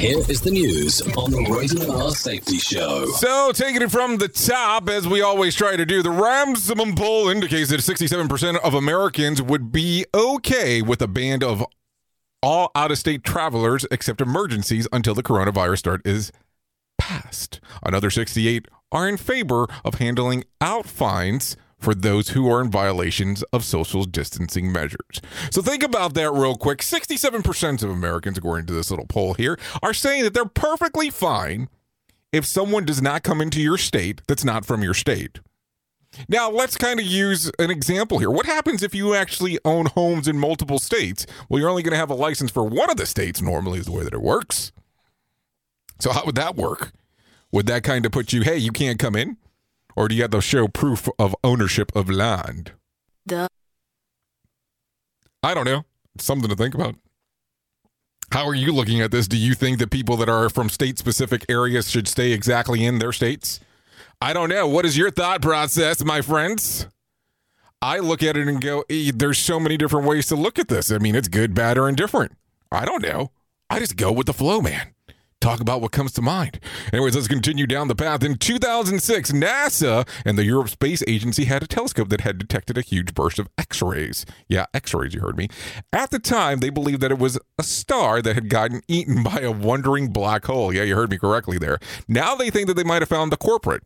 Here 0.00 0.18
is 0.28 0.40
the 0.40 0.50
news 0.50 1.02
on 1.16 1.30
the 1.30 1.42
Rated 1.50 1.88
R 1.88 2.10
Safety 2.12 2.56
Show. 2.58 3.06
So, 3.06 3.52
taking 3.52 3.82
it 3.82 3.90
from 3.90 4.16
the 4.16 4.28
top, 4.28 4.88
as 4.88 5.06
we 5.06 5.20
always 5.20 5.54
try 5.54 5.76
to 5.76 5.84
do, 5.84 6.02
the 6.02 6.10
Ramsden 6.10 6.94
poll 6.94 7.28
indicates 7.28 7.70
that 7.70 7.80
67% 7.80 8.58
of 8.60 8.74
Americans 8.74 9.42
would 9.42 9.70
be 9.70 10.06
okay 10.14 10.82
with 10.82 11.02
a 11.02 11.08
band 11.08 11.44
of 11.44 11.64
all 12.42 12.70
out 12.74 12.90
of 12.90 12.98
state 12.98 13.24
travelers 13.24 13.86
except 13.90 14.20
emergencies 14.20 14.88
until 14.92 15.14
the 15.14 15.22
coronavirus 15.22 15.78
start 15.78 16.02
is 16.04 16.32
passed. 16.98 17.60
Another 17.82 18.10
68 18.10 18.66
are 18.90 19.08
in 19.08 19.16
favor 19.16 19.66
of 19.84 19.94
handling 19.94 20.44
out 20.60 20.86
fines 20.86 21.56
for 21.78 21.94
those 21.94 22.28
who 22.30 22.48
are 22.50 22.60
in 22.60 22.70
violations 22.70 23.42
of 23.52 23.64
social 23.64 24.04
distancing 24.04 24.70
measures. 24.70 25.20
So 25.50 25.60
think 25.62 25.82
about 25.82 26.14
that 26.14 26.30
real 26.32 26.54
quick. 26.54 26.78
67% 26.78 27.82
of 27.82 27.90
Americans, 27.90 28.38
according 28.38 28.66
to 28.66 28.72
this 28.72 28.90
little 28.90 29.06
poll 29.06 29.34
here, 29.34 29.58
are 29.82 29.92
saying 29.92 30.22
that 30.22 30.32
they're 30.32 30.44
perfectly 30.44 31.10
fine 31.10 31.68
if 32.32 32.46
someone 32.46 32.84
does 32.84 33.02
not 33.02 33.24
come 33.24 33.40
into 33.40 33.60
your 33.60 33.78
state 33.78 34.22
that's 34.28 34.44
not 34.44 34.64
from 34.64 34.82
your 34.82 34.94
state. 34.94 35.40
Now, 36.28 36.50
let's 36.50 36.76
kind 36.76 37.00
of 37.00 37.06
use 37.06 37.50
an 37.58 37.70
example 37.70 38.18
here. 38.18 38.30
What 38.30 38.46
happens 38.46 38.82
if 38.82 38.94
you 38.94 39.14
actually 39.14 39.58
own 39.64 39.86
homes 39.86 40.28
in 40.28 40.38
multiple 40.38 40.78
states? 40.78 41.26
Well, 41.48 41.60
you're 41.60 41.70
only 41.70 41.82
going 41.82 41.92
to 41.92 41.98
have 41.98 42.10
a 42.10 42.14
license 42.14 42.50
for 42.50 42.64
one 42.64 42.90
of 42.90 42.96
the 42.96 43.06
states, 43.06 43.40
normally, 43.40 43.78
is 43.78 43.86
the 43.86 43.92
way 43.92 44.04
that 44.04 44.14
it 44.14 44.22
works. 44.22 44.72
So, 46.00 46.12
how 46.12 46.24
would 46.24 46.34
that 46.34 46.56
work? 46.56 46.92
Would 47.50 47.66
that 47.66 47.82
kind 47.82 48.04
of 48.06 48.12
put 48.12 48.32
you, 48.32 48.42
hey, 48.42 48.56
you 48.56 48.72
can't 48.72 48.98
come 48.98 49.16
in? 49.16 49.36
Or 49.94 50.08
do 50.08 50.14
you 50.14 50.22
have 50.22 50.30
to 50.32 50.40
show 50.40 50.68
proof 50.68 51.08
of 51.18 51.36
ownership 51.44 51.94
of 51.94 52.08
land? 52.08 52.72
Duh. 53.26 53.48
I 55.42 55.54
don't 55.54 55.64
know. 55.64 55.84
Something 56.18 56.48
to 56.48 56.56
think 56.56 56.74
about. 56.74 56.96
How 58.32 58.46
are 58.46 58.54
you 58.54 58.72
looking 58.72 59.02
at 59.02 59.10
this? 59.10 59.28
Do 59.28 59.36
you 59.36 59.54
think 59.54 59.78
that 59.78 59.90
people 59.90 60.16
that 60.16 60.28
are 60.28 60.48
from 60.48 60.70
state 60.70 60.98
specific 60.98 61.44
areas 61.50 61.90
should 61.90 62.08
stay 62.08 62.32
exactly 62.32 62.84
in 62.84 62.98
their 62.98 63.12
states? 63.12 63.60
I 64.22 64.32
don't 64.32 64.50
know. 64.50 64.68
What 64.68 64.84
is 64.84 64.96
your 64.96 65.10
thought 65.10 65.42
process, 65.42 66.04
my 66.04 66.20
friends? 66.20 66.86
I 67.82 67.98
look 67.98 68.22
at 68.22 68.36
it 68.36 68.46
and 68.46 68.60
go, 68.60 68.84
eh, 68.88 69.10
there's 69.12 69.38
so 69.38 69.58
many 69.58 69.76
different 69.76 70.06
ways 70.06 70.26
to 70.28 70.36
look 70.36 70.60
at 70.60 70.68
this. 70.68 70.92
I 70.92 70.98
mean, 70.98 71.16
it's 71.16 71.26
good, 71.26 71.54
bad, 71.54 71.76
or 71.76 71.88
indifferent. 71.88 72.30
I 72.70 72.84
don't 72.84 73.02
know. 73.02 73.32
I 73.68 73.80
just 73.80 73.96
go 73.96 74.12
with 74.12 74.26
the 74.28 74.32
flow, 74.32 74.60
man 74.60 74.94
talk 75.42 75.60
about 75.60 75.80
what 75.80 75.92
comes 75.92 76.12
to 76.12 76.22
mind. 76.22 76.60
Anyways, 76.92 77.14
let's 77.14 77.28
continue 77.28 77.66
down 77.66 77.88
the 77.88 77.94
path. 77.94 78.22
In 78.22 78.36
2006, 78.36 79.32
NASA 79.32 80.08
and 80.24 80.38
the 80.38 80.44
Europe 80.44 80.68
Space 80.68 81.02
Agency 81.06 81.44
had 81.44 81.62
a 81.62 81.66
telescope 81.66 82.08
that 82.10 82.22
had 82.22 82.38
detected 82.38 82.78
a 82.78 82.80
huge 82.80 83.12
burst 83.12 83.38
of 83.38 83.48
X 83.58 83.82
rays. 83.82 84.24
Yeah, 84.48 84.66
X 84.72 84.94
rays, 84.94 85.14
you 85.14 85.20
heard 85.20 85.36
me. 85.36 85.48
At 85.92 86.10
the 86.10 86.18
time, 86.18 86.60
they 86.60 86.70
believed 86.70 87.00
that 87.00 87.10
it 87.10 87.18
was 87.18 87.38
a 87.58 87.62
star 87.62 88.22
that 88.22 88.34
had 88.34 88.48
gotten 88.48 88.82
eaten 88.88 89.22
by 89.22 89.40
a 89.40 89.50
wandering 89.50 90.12
black 90.12 90.46
hole. 90.46 90.72
Yeah, 90.72 90.84
you 90.84 90.94
heard 90.94 91.10
me 91.10 91.18
correctly 91.18 91.58
there. 91.58 91.78
Now 92.06 92.34
they 92.34 92.50
think 92.50 92.68
that 92.68 92.74
they 92.74 92.84
might 92.84 93.02
have 93.02 93.08
found 93.08 93.32
the 93.32 93.36
corporate 93.36 93.82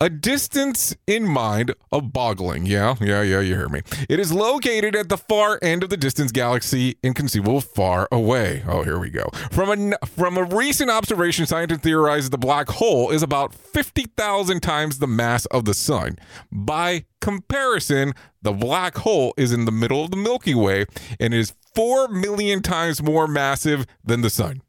a 0.00 0.10
distance 0.10 0.96
in 1.06 1.26
mind 1.26 1.74
of 1.92 2.12
boggling. 2.12 2.66
Yeah, 2.66 2.96
yeah, 3.00 3.22
yeah, 3.22 3.40
you 3.40 3.54
hear 3.54 3.68
me. 3.68 3.82
It 4.08 4.18
is 4.18 4.32
located 4.32 4.96
at 4.96 5.08
the 5.08 5.16
far 5.16 5.58
end 5.62 5.84
of 5.84 5.90
the 5.90 5.96
distance 5.96 6.32
galaxy, 6.32 6.96
inconceivable 7.02 7.60
far 7.60 8.08
away. 8.10 8.64
Oh, 8.66 8.82
here 8.82 8.98
we 8.98 9.10
go. 9.10 9.28
From 9.50 9.92
a 9.92 10.06
from 10.06 10.36
a 10.36 10.44
recent 10.44 10.90
observation, 10.90 11.46
scientists 11.46 11.80
theorize 11.80 12.30
the 12.30 12.38
black 12.38 12.68
hole 12.68 13.10
is 13.10 13.22
about 13.22 13.54
50,000 13.54 14.60
times 14.60 14.98
the 14.98 15.06
mass 15.06 15.46
of 15.46 15.64
the 15.64 15.74
sun. 15.74 16.18
By 16.50 17.04
comparison, 17.20 18.12
the 18.42 18.52
black 18.52 18.96
hole 18.98 19.34
is 19.36 19.52
in 19.52 19.66
the 19.66 19.72
middle 19.72 20.04
of 20.04 20.10
the 20.10 20.16
Milky 20.16 20.54
Way 20.54 20.86
and 21.20 21.32
is 21.32 21.54
4 21.74 22.08
million 22.08 22.60
times 22.60 23.02
more 23.02 23.28
massive 23.28 23.86
than 24.04 24.22
the 24.22 24.30
sun. 24.30 24.62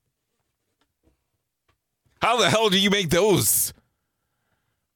How 2.21 2.37
the 2.37 2.49
hell 2.49 2.69
do 2.69 2.79
you 2.79 2.89
make 2.89 3.09
those 3.09 3.73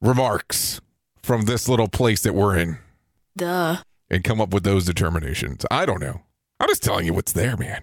remarks 0.00 0.80
from 1.22 1.42
this 1.42 1.68
little 1.68 1.88
place 1.88 2.22
that 2.22 2.34
we're 2.34 2.56
in 2.56 2.78
Duh. 3.36 3.78
and 4.10 4.24
come 4.24 4.40
up 4.40 4.52
with 4.52 4.64
those 4.64 4.84
determinations. 4.84 5.64
I 5.70 5.86
don't 5.86 6.00
know. 6.00 6.22
I'm 6.60 6.68
just 6.68 6.82
telling 6.82 7.06
you 7.06 7.14
what's 7.14 7.32
there, 7.32 7.56
man. 7.56 7.82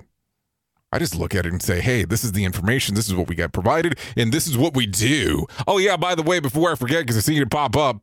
I 0.91 0.99
just 0.99 1.15
look 1.15 1.35
at 1.35 1.45
it 1.45 1.51
and 1.51 1.61
say, 1.61 1.81
hey, 1.81 2.05
this 2.05 2.23
is 2.23 2.31
the 2.31 2.45
information. 2.45 2.95
This 2.95 3.07
is 3.07 3.15
what 3.15 3.27
we 3.27 3.35
got 3.35 3.51
provided, 3.51 3.99
and 4.15 4.31
this 4.31 4.47
is 4.47 4.57
what 4.57 4.75
we 4.75 4.85
do. 4.85 5.45
Oh, 5.67 5.77
yeah, 5.77 5.97
by 5.97 6.15
the 6.15 6.23
way, 6.23 6.39
before 6.39 6.71
I 6.71 6.75
forget, 6.75 7.01
because 7.01 7.17
I 7.17 7.19
see 7.19 7.37
it 7.37 7.49
pop 7.49 7.75
up, 7.75 7.97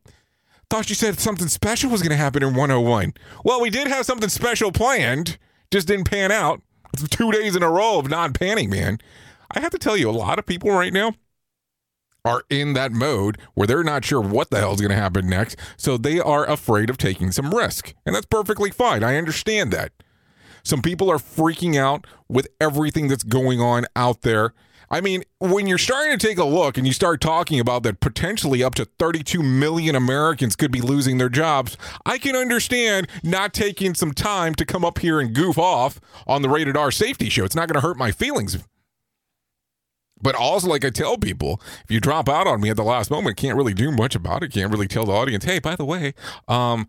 thought 0.68 0.90
you 0.90 0.94
said 0.94 1.18
something 1.18 1.48
special 1.48 1.90
was 1.90 2.02
going 2.02 2.10
to 2.10 2.16
happen 2.16 2.42
in 2.42 2.54
101. 2.54 3.14
Well, 3.44 3.60
we 3.60 3.70
did 3.70 3.88
have 3.88 4.04
something 4.04 4.28
special 4.28 4.72
planned, 4.72 5.38
just 5.70 5.88
didn't 5.88 6.10
pan 6.10 6.30
out. 6.30 6.60
It's 6.92 7.08
two 7.08 7.32
days 7.32 7.56
in 7.56 7.62
a 7.62 7.70
row 7.70 7.98
of 7.98 8.10
non 8.10 8.34
panning, 8.34 8.68
man. 8.68 8.98
I 9.50 9.60
have 9.60 9.70
to 9.72 9.78
tell 9.78 9.96
you, 9.96 10.10
a 10.10 10.12
lot 10.12 10.38
of 10.38 10.44
people 10.44 10.70
right 10.70 10.92
now 10.92 11.14
are 12.24 12.42
in 12.48 12.74
that 12.74 12.92
mode 12.92 13.38
where 13.54 13.66
they're 13.66 13.82
not 13.82 14.04
sure 14.04 14.20
what 14.20 14.50
the 14.50 14.58
hell 14.58 14.74
is 14.74 14.80
going 14.80 14.90
to 14.90 14.96
happen 14.96 15.28
next. 15.28 15.56
So 15.76 15.96
they 15.96 16.20
are 16.20 16.48
afraid 16.48 16.90
of 16.90 16.98
taking 16.98 17.32
some 17.32 17.54
risk. 17.54 17.94
And 18.06 18.14
that's 18.14 18.26
perfectly 18.26 18.70
fine. 18.70 19.02
I 19.02 19.16
understand 19.16 19.72
that. 19.72 19.92
Some 20.64 20.82
people 20.82 21.10
are 21.10 21.18
freaking 21.18 21.76
out 21.76 22.06
with 22.28 22.48
everything 22.60 23.08
that's 23.08 23.24
going 23.24 23.60
on 23.60 23.86
out 23.96 24.22
there. 24.22 24.54
I 24.92 25.00
mean, 25.00 25.24
when 25.38 25.66
you're 25.66 25.78
starting 25.78 26.18
to 26.18 26.26
take 26.26 26.36
a 26.36 26.44
look 26.44 26.76
and 26.76 26.86
you 26.86 26.92
start 26.92 27.22
talking 27.22 27.58
about 27.58 27.82
that 27.84 28.00
potentially 28.00 28.62
up 28.62 28.74
to 28.74 28.84
32 28.84 29.42
million 29.42 29.96
Americans 29.96 30.54
could 30.54 30.70
be 30.70 30.82
losing 30.82 31.16
their 31.16 31.30
jobs, 31.30 31.78
I 32.04 32.18
can 32.18 32.36
understand 32.36 33.08
not 33.24 33.54
taking 33.54 33.94
some 33.94 34.12
time 34.12 34.54
to 34.56 34.66
come 34.66 34.84
up 34.84 34.98
here 34.98 35.18
and 35.18 35.34
goof 35.34 35.56
off 35.58 35.98
on 36.26 36.42
the 36.42 36.50
rated 36.50 36.76
R 36.76 36.90
safety 36.90 37.30
show. 37.30 37.44
It's 37.44 37.56
not 37.56 37.68
going 37.68 37.80
to 37.80 37.86
hurt 37.86 37.96
my 37.96 38.12
feelings 38.12 38.58
but 40.22 40.34
also, 40.34 40.68
like 40.68 40.84
I 40.84 40.90
tell 40.90 41.18
people, 41.18 41.60
if 41.84 41.90
you 41.90 42.00
drop 42.00 42.28
out 42.28 42.46
on 42.46 42.60
me 42.60 42.70
at 42.70 42.76
the 42.76 42.84
last 42.84 43.10
moment, 43.10 43.36
can't 43.36 43.56
really 43.56 43.74
do 43.74 43.90
much 43.90 44.14
about 44.14 44.42
it. 44.42 44.52
Can't 44.52 44.70
really 44.70 44.88
tell 44.88 45.04
the 45.04 45.12
audience, 45.12 45.44
hey, 45.44 45.58
by 45.58 45.76
the 45.76 45.84
way, 45.84 46.14
um, 46.48 46.88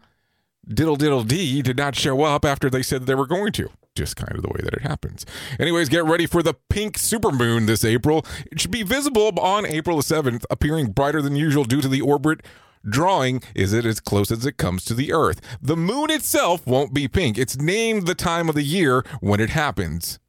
diddle 0.68 0.96
diddle 0.96 1.24
D 1.24 1.62
did 1.62 1.78
not 1.78 1.96
show 1.96 2.24
up 2.24 2.46
after 2.46 2.70
they 2.70 2.84
said 2.84 3.06
they 3.06 3.16
were 3.16 3.28
going 3.28 3.52
to. 3.54 3.70
Just 3.96 4.16
kind 4.16 4.36
of 4.36 4.42
the 4.42 4.50
way 4.50 4.60
that 4.63 4.74
it 4.74 4.82
happens. 4.82 5.25
Anyways, 5.60 5.90
get 5.90 6.04
ready 6.06 6.25
for 6.25 6.42
the 6.42 6.56
pink 6.70 6.98
supermoon 6.98 7.68
this 7.68 7.86
April. 7.86 8.25
It 8.52 8.60
should 8.60 8.72
be 8.72 8.82
visible 8.82 9.32
on 9.40 9.68
April 9.68 9.98
the 9.98 10.04
7th, 10.04 10.46
appearing 10.50 10.92
brighter 10.92 11.22
than 11.22 11.36
usual 11.36 11.63
due 11.63 11.82
to 11.82 11.88
the 11.88 12.02
orbit 12.02 12.44
drawing 12.86 13.42
is 13.56 13.72
it 13.72 13.86
as 13.86 14.00
close 14.02 14.30
as 14.30 14.46
it 14.46 14.58
comes 14.58 14.84
to 14.86 14.94
the 14.94 15.13
Earth. 15.13 15.40
The 15.62 15.78
moon 15.78 16.12
itself 16.12 16.68
won't 16.68 16.94
be 16.94 17.08
pink. 17.08 17.38
It's 17.38 17.58
named 17.58 18.08
the 18.08 18.16
time 18.16 18.50
of 18.50 18.56
the 18.56 18.63
year 18.63 19.06
when 19.22 19.40
it 19.40 19.52
happens 19.52 20.20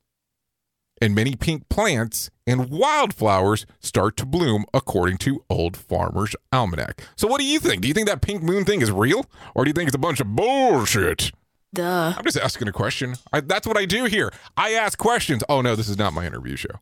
and 1.01 1.15
many 1.15 1.37
pink 1.37 1.69
plants 1.69 2.31
and 2.47 2.71
wildflowers 2.71 3.67
start 3.81 4.17
to 4.19 4.27
bloom 4.27 4.65
according 4.73 5.19
to 5.19 5.45
Old 5.51 5.77
Farmer's 5.77 6.37
Almanac. 6.53 7.03
So 7.17 7.27
what 7.27 7.41
do 7.41 7.47
you 7.47 7.59
think? 7.59 7.83
Do 7.83 7.89
you 7.89 7.95
think 7.95 8.09
that 8.09 8.21
pink 8.21 8.43
moon 8.43 8.65
thing 8.65 8.83
is 8.83 8.91
real 8.91 9.27
or 9.55 9.65
do 9.65 9.69
you 9.69 9.73
think 9.73 9.89
it's 9.89 9.97
a 9.97 9.99
bunch 9.99 10.21
of 10.21 10.35
bullshit? 10.35 11.33
Duh. 11.73 12.15
I'm 12.17 12.25
just 12.25 12.39
asking 12.39 12.69
a 12.69 12.73
question. 12.73 13.17
I, 13.33 13.41
that's 13.41 13.67
what 13.67 13.77
I 13.77 13.85
do 13.85 14.05
here. 14.05 14.33
I 14.57 14.73
ask 14.73 14.97
questions. 14.97 15.43
Oh 15.49 15.61
no, 15.61 15.75
this 15.75 15.89
is 15.89 15.99
not 15.99 16.13
my 16.13 16.27
interview 16.27 16.57
show. 16.57 16.81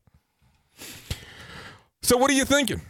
So 2.03 2.17
what 2.17 2.31
are 2.31 2.35
you 2.35 2.45
thinking? 2.45 2.83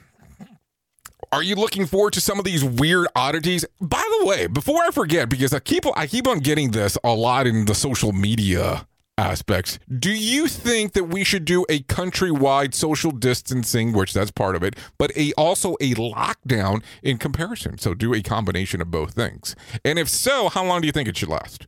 Are 1.30 1.42
you 1.42 1.54
looking 1.54 1.86
forward 1.86 2.12
to 2.14 2.20
some 2.20 2.38
of 2.38 2.44
these 2.44 2.62
weird 2.62 3.06
oddities? 3.16 3.64
By 3.80 4.02
the 4.20 4.26
way, 4.26 4.46
before 4.48 4.82
I 4.82 4.90
forget, 4.90 5.30
because 5.30 5.54
I 5.54 5.60
keep 5.60 5.84
I 5.96 6.06
keep 6.06 6.26
on 6.26 6.40
getting 6.40 6.72
this 6.72 6.98
a 7.02 7.14
lot 7.14 7.46
in 7.46 7.64
the 7.64 7.74
social 7.74 8.12
media 8.12 8.86
aspects. 9.18 9.78
Do 9.98 10.10
you 10.10 10.48
think 10.48 10.92
that 10.92 11.04
we 11.04 11.24
should 11.24 11.44
do 11.44 11.64
a 11.68 11.80
countrywide 11.80 12.74
social 12.74 13.10
distancing, 13.10 13.92
which 13.92 14.12
that's 14.12 14.30
part 14.30 14.56
of 14.56 14.62
it, 14.62 14.76
but 14.98 15.16
a 15.16 15.32
also 15.34 15.74
a 15.80 15.94
lockdown 15.94 16.82
in 17.02 17.18
comparison? 17.18 17.78
So 17.78 17.94
do 17.94 18.14
a 18.14 18.22
combination 18.22 18.80
of 18.80 18.90
both 18.90 19.14
things. 19.14 19.54
And 19.84 19.98
if 19.98 20.08
so, 20.08 20.48
how 20.48 20.64
long 20.64 20.80
do 20.80 20.86
you 20.86 20.92
think 20.92 21.08
it 21.08 21.16
should 21.16 21.28
last? 21.28 21.66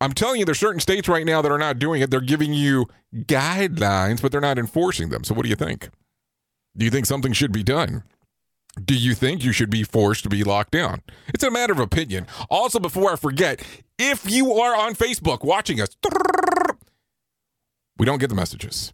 I'm 0.00 0.12
telling 0.12 0.40
you, 0.40 0.44
there's 0.44 0.58
certain 0.58 0.80
states 0.80 1.08
right 1.08 1.24
now 1.24 1.40
that 1.40 1.50
are 1.50 1.58
not 1.58 1.78
doing 1.78 2.02
it. 2.02 2.10
They're 2.10 2.20
giving 2.20 2.52
you 2.52 2.86
guidelines, 3.14 4.20
but 4.20 4.30
they're 4.30 4.40
not 4.40 4.58
enforcing 4.58 5.08
them. 5.08 5.24
So 5.24 5.34
what 5.34 5.44
do 5.44 5.48
you 5.48 5.56
think? 5.56 5.88
Do 6.76 6.84
you 6.84 6.90
think 6.90 7.06
something 7.06 7.32
should 7.32 7.52
be 7.52 7.62
done? 7.62 8.02
Do 8.84 8.94
you 8.94 9.14
think 9.14 9.42
you 9.42 9.52
should 9.52 9.70
be 9.70 9.82
forced 9.82 10.22
to 10.24 10.28
be 10.28 10.44
locked 10.44 10.72
down? 10.72 11.02
It's 11.28 11.42
a 11.44 11.50
matter 11.50 11.72
of 11.72 11.80
opinion. 11.80 12.26
Also, 12.50 12.78
before 12.78 13.12
I 13.12 13.16
forget, 13.16 13.62
if 13.98 14.30
you 14.30 14.52
are 14.52 14.76
on 14.76 14.94
Facebook 14.94 15.44
watching 15.44 15.80
us, 15.80 15.88
we 17.98 18.04
don't 18.04 18.18
get 18.18 18.28
the 18.28 18.36
messages. 18.36 18.92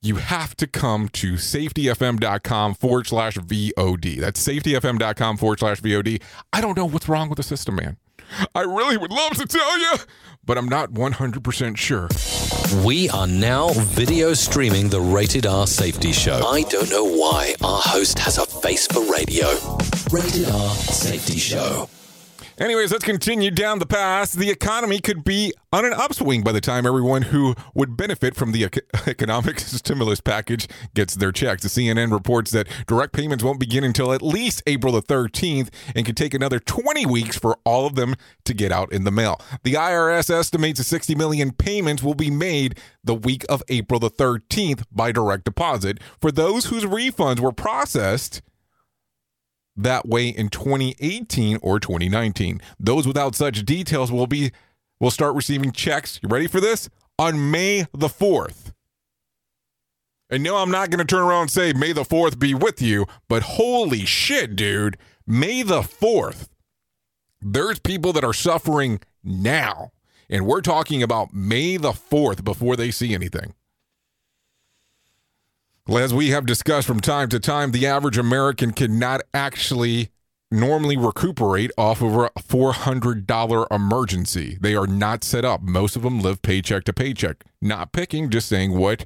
You 0.00 0.16
have 0.16 0.56
to 0.56 0.66
come 0.66 1.08
to 1.10 1.34
safetyfm.com 1.34 2.74
forward 2.74 3.06
slash 3.06 3.36
VOD. 3.36 4.18
That's 4.18 4.44
safetyfm.com 4.44 5.36
forward 5.36 5.60
slash 5.60 5.80
VOD. 5.80 6.20
I 6.52 6.60
don't 6.60 6.76
know 6.76 6.86
what's 6.86 7.08
wrong 7.08 7.28
with 7.28 7.36
the 7.36 7.44
system, 7.44 7.76
man. 7.76 7.98
I 8.54 8.60
really 8.60 8.96
would 8.96 9.12
love 9.12 9.32
to 9.34 9.46
tell 9.46 9.78
you, 9.78 9.94
but 10.44 10.58
I'm 10.58 10.68
not 10.68 10.90
100% 10.92 11.76
sure. 11.76 12.08
We 12.84 13.08
are 13.10 13.26
now 13.26 13.70
video 13.74 14.34
streaming 14.34 14.88
the 14.88 15.00
Rated 15.00 15.46
R 15.46 15.66
Safety 15.66 16.12
Show. 16.12 16.46
I 16.46 16.62
don't 16.62 16.90
know 16.90 17.04
why 17.04 17.54
our 17.62 17.80
host 17.80 18.18
has 18.18 18.38
a 18.38 18.46
face 18.46 18.86
for 18.86 19.00
radio. 19.12 19.48
Rated 20.10 20.48
R 20.48 20.74
Safety 20.74 21.38
Show. 21.38 21.88
Anyways, 22.58 22.92
let's 22.92 23.04
continue 23.04 23.50
down 23.50 23.78
the 23.78 23.86
path. 23.86 24.32
The 24.32 24.50
economy 24.50 25.00
could 25.00 25.24
be 25.24 25.54
on 25.72 25.86
an 25.86 25.94
upswing 25.94 26.42
by 26.42 26.52
the 26.52 26.60
time 26.60 26.86
everyone 26.86 27.22
who 27.22 27.54
would 27.74 27.96
benefit 27.96 28.36
from 28.36 28.52
the 28.52 28.64
economic 29.06 29.58
stimulus 29.60 30.20
package 30.20 30.68
gets 30.94 31.14
their 31.14 31.32
checks. 31.32 31.62
The 31.62 31.68
CNN 31.68 32.12
reports 32.12 32.50
that 32.50 32.68
direct 32.86 33.14
payments 33.14 33.42
won't 33.42 33.58
begin 33.58 33.84
until 33.84 34.12
at 34.12 34.20
least 34.20 34.62
April 34.66 34.92
the 34.92 35.02
13th 35.02 35.70
and 35.96 36.04
could 36.04 36.16
take 36.16 36.34
another 36.34 36.58
20 36.58 37.06
weeks 37.06 37.38
for 37.38 37.58
all 37.64 37.86
of 37.86 37.94
them 37.94 38.14
to 38.44 38.52
get 38.52 38.70
out 38.70 38.92
in 38.92 39.04
the 39.04 39.10
mail. 39.10 39.40
The 39.62 39.74
IRS 39.74 40.28
estimates 40.28 40.78
that 40.78 40.84
60 40.84 41.14
million 41.14 41.52
payments 41.52 42.02
will 42.02 42.14
be 42.14 42.30
made 42.30 42.78
the 43.02 43.14
week 43.14 43.44
of 43.48 43.62
April 43.68 43.98
the 43.98 44.10
13th 44.10 44.84
by 44.92 45.10
direct 45.10 45.44
deposit 45.44 45.98
for 46.20 46.30
those 46.30 46.66
whose 46.66 46.84
refunds 46.84 47.40
were 47.40 47.52
processed 47.52 48.42
that 49.76 50.06
way 50.06 50.28
in 50.28 50.48
2018 50.48 51.58
or 51.62 51.80
2019. 51.80 52.60
Those 52.78 53.06
without 53.06 53.34
such 53.34 53.64
details 53.64 54.12
will 54.12 54.26
be 54.26 54.52
will 55.00 55.10
start 55.10 55.34
receiving 55.34 55.72
checks. 55.72 56.20
You 56.22 56.28
ready 56.28 56.46
for 56.46 56.60
this? 56.60 56.88
On 57.18 57.50
May 57.50 57.86
the 57.92 58.08
4th. 58.08 58.72
And 60.30 60.42
no, 60.42 60.56
I'm 60.56 60.70
not 60.70 60.90
going 60.90 60.98
to 60.98 61.04
turn 61.04 61.22
around 61.22 61.42
and 61.42 61.50
say 61.50 61.72
May 61.72 61.92
the 61.92 62.04
4th 62.04 62.38
be 62.38 62.54
with 62.54 62.80
you, 62.80 63.06
but 63.28 63.42
holy 63.42 64.06
shit, 64.06 64.56
dude. 64.56 64.96
May 65.26 65.62
the 65.62 65.80
4th. 65.82 66.48
There's 67.40 67.78
people 67.78 68.12
that 68.12 68.24
are 68.24 68.32
suffering 68.32 69.00
now. 69.22 69.90
And 70.30 70.46
we're 70.46 70.62
talking 70.62 71.02
about 71.02 71.34
May 71.34 71.76
the 71.76 71.92
4th 71.92 72.44
before 72.44 72.76
they 72.76 72.90
see 72.90 73.12
anything. 73.12 73.54
As 75.98 76.14
we 76.14 76.30
have 76.30 76.46
discussed 76.46 76.86
from 76.86 77.00
time 77.00 77.28
to 77.28 77.38
time, 77.38 77.70
the 77.70 77.86
average 77.86 78.18
American 78.18 78.72
cannot 78.72 79.20
actually 79.34 80.10
normally 80.50 80.96
recuperate 80.96 81.70
off 81.78 82.02
of 82.02 82.14
a 82.16 82.30
$400 82.40 83.66
emergency. 83.70 84.58
They 84.60 84.74
are 84.74 84.86
not 84.86 85.22
set 85.22 85.44
up. 85.44 85.62
Most 85.62 85.94
of 85.94 86.02
them 86.02 86.20
live 86.20 86.42
paycheck 86.42 86.84
to 86.84 86.92
paycheck. 86.92 87.44
Not 87.60 87.92
picking, 87.92 88.30
just 88.30 88.48
saying 88.48 88.76
what 88.76 89.04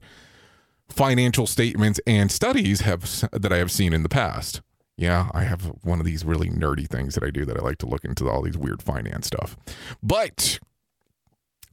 financial 0.89 1.47
statements 1.47 2.01
and 2.07 2.31
studies 2.31 2.81
have 2.81 3.29
that 3.33 3.53
I 3.53 3.57
have 3.59 3.73
seen 3.73 3.93
in 3.93 4.03
the 4.03 4.09
past. 4.09 4.63
Yeah, 4.97 5.29
I 5.35 5.43
have 5.43 5.73
one 5.83 6.01
of 6.01 6.07
these 6.07 6.25
really 6.25 6.49
nerdy 6.49 6.89
things 6.89 7.15
that 7.15 7.25
I 7.25 7.31
do 7.31 7.45
that 7.45 7.59
I 7.59 7.61
like 7.61 7.79
to 7.79 7.87
look 7.87 8.05
into 8.05 8.29
all 8.31 8.43
these 8.43 8.57
weird 8.57 8.83
finance 8.83 9.27
stuff. 9.27 9.57
But 10.03 10.59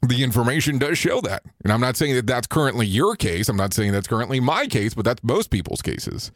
the 0.07 0.24
information 0.24 0.77
does 0.77 0.98
show 0.98 1.22
that. 1.22 1.43
And 1.63 1.72
I'm 1.72 1.81
not 1.81 1.95
saying 1.95 2.15
that 2.15 2.27
that's 2.27 2.48
currently 2.48 2.86
your 2.86 3.15
case. 3.15 3.50
I'm 3.50 3.57
not 3.57 3.74
saying 3.74 3.91
that's 3.91 4.07
currently 4.07 4.39
my 4.39 4.67
case, 4.67 4.93
but 4.93 5.05
that's 5.05 5.24
most 5.24 5.50
people's 5.50 5.81
cases. 5.81 6.31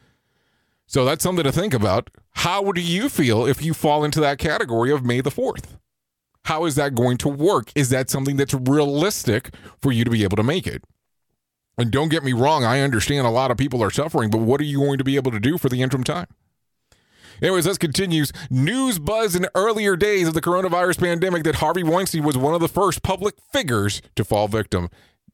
So 0.85 1.03
that's 1.03 1.23
something 1.23 1.43
to 1.43 1.51
think 1.51 1.73
about. 1.73 2.09
How 2.31 2.71
do 2.71 2.81
you 2.81 3.09
feel 3.09 3.45
if 3.45 3.61
you 3.61 3.73
fall 3.73 4.03
into 4.03 4.21
that 4.21 4.37
category 4.37 4.91
of 4.91 5.03
May 5.03 5.21
the 5.21 5.31
4th? 5.31 5.77
How 6.45 6.63
is 6.63 6.75
that 6.75 6.95
going 6.95 7.17
to 7.17 7.29
work? 7.29 7.71
Is 7.75 7.89
that 7.89 8.09
something 8.09 8.37
that's 8.37 8.53
realistic 8.53 9.53
for 9.81 9.91
you 9.91 10.05
to 10.05 10.11
be 10.11 10.23
able 10.23 10.37
to 10.37 10.43
make 10.43 10.65
it? 10.65 10.83
And 11.77 11.91
don't 11.91 12.09
get 12.09 12.23
me 12.23 12.33
wrong, 12.33 12.63
I 12.63 12.79
understand 12.79 13.27
a 13.27 13.31
lot 13.31 13.51
of 13.51 13.57
people 13.57 13.83
are 13.83 13.91
suffering, 13.91 14.29
but 14.29 14.39
what 14.39 14.61
are 14.61 14.65
you 14.65 14.79
going 14.79 14.97
to 14.97 15.03
be 15.03 15.17
able 15.17 15.31
to 15.31 15.39
do 15.39 15.57
for 15.57 15.67
the 15.67 15.81
interim 15.81 16.05
time? 16.05 16.27
Anyways, 17.41 17.65
this 17.65 17.77
continues. 17.77 18.31
News 18.49 18.99
buzz 18.99 19.35
in 19.35 19.47
earlier 19.55 19.95
days 19.95 20.27
of 20.27 20.33
the 20.33 20.41
coronavirus 20.41 20.99
pandemic 20.99 21.43
that 21.43 21.55
Harvey 21.55 21.83
Weinstein 21.83 22.23
was 22.23 22.37
one 22.37 22.53
of 22.53 22.61
the 22.61 22.67
first 22.67 23.03
public 23.03 23.35
figures 23.51 24.01
to 24.15 24.23
fall 24.23 24.47
victim. 24.47 24.89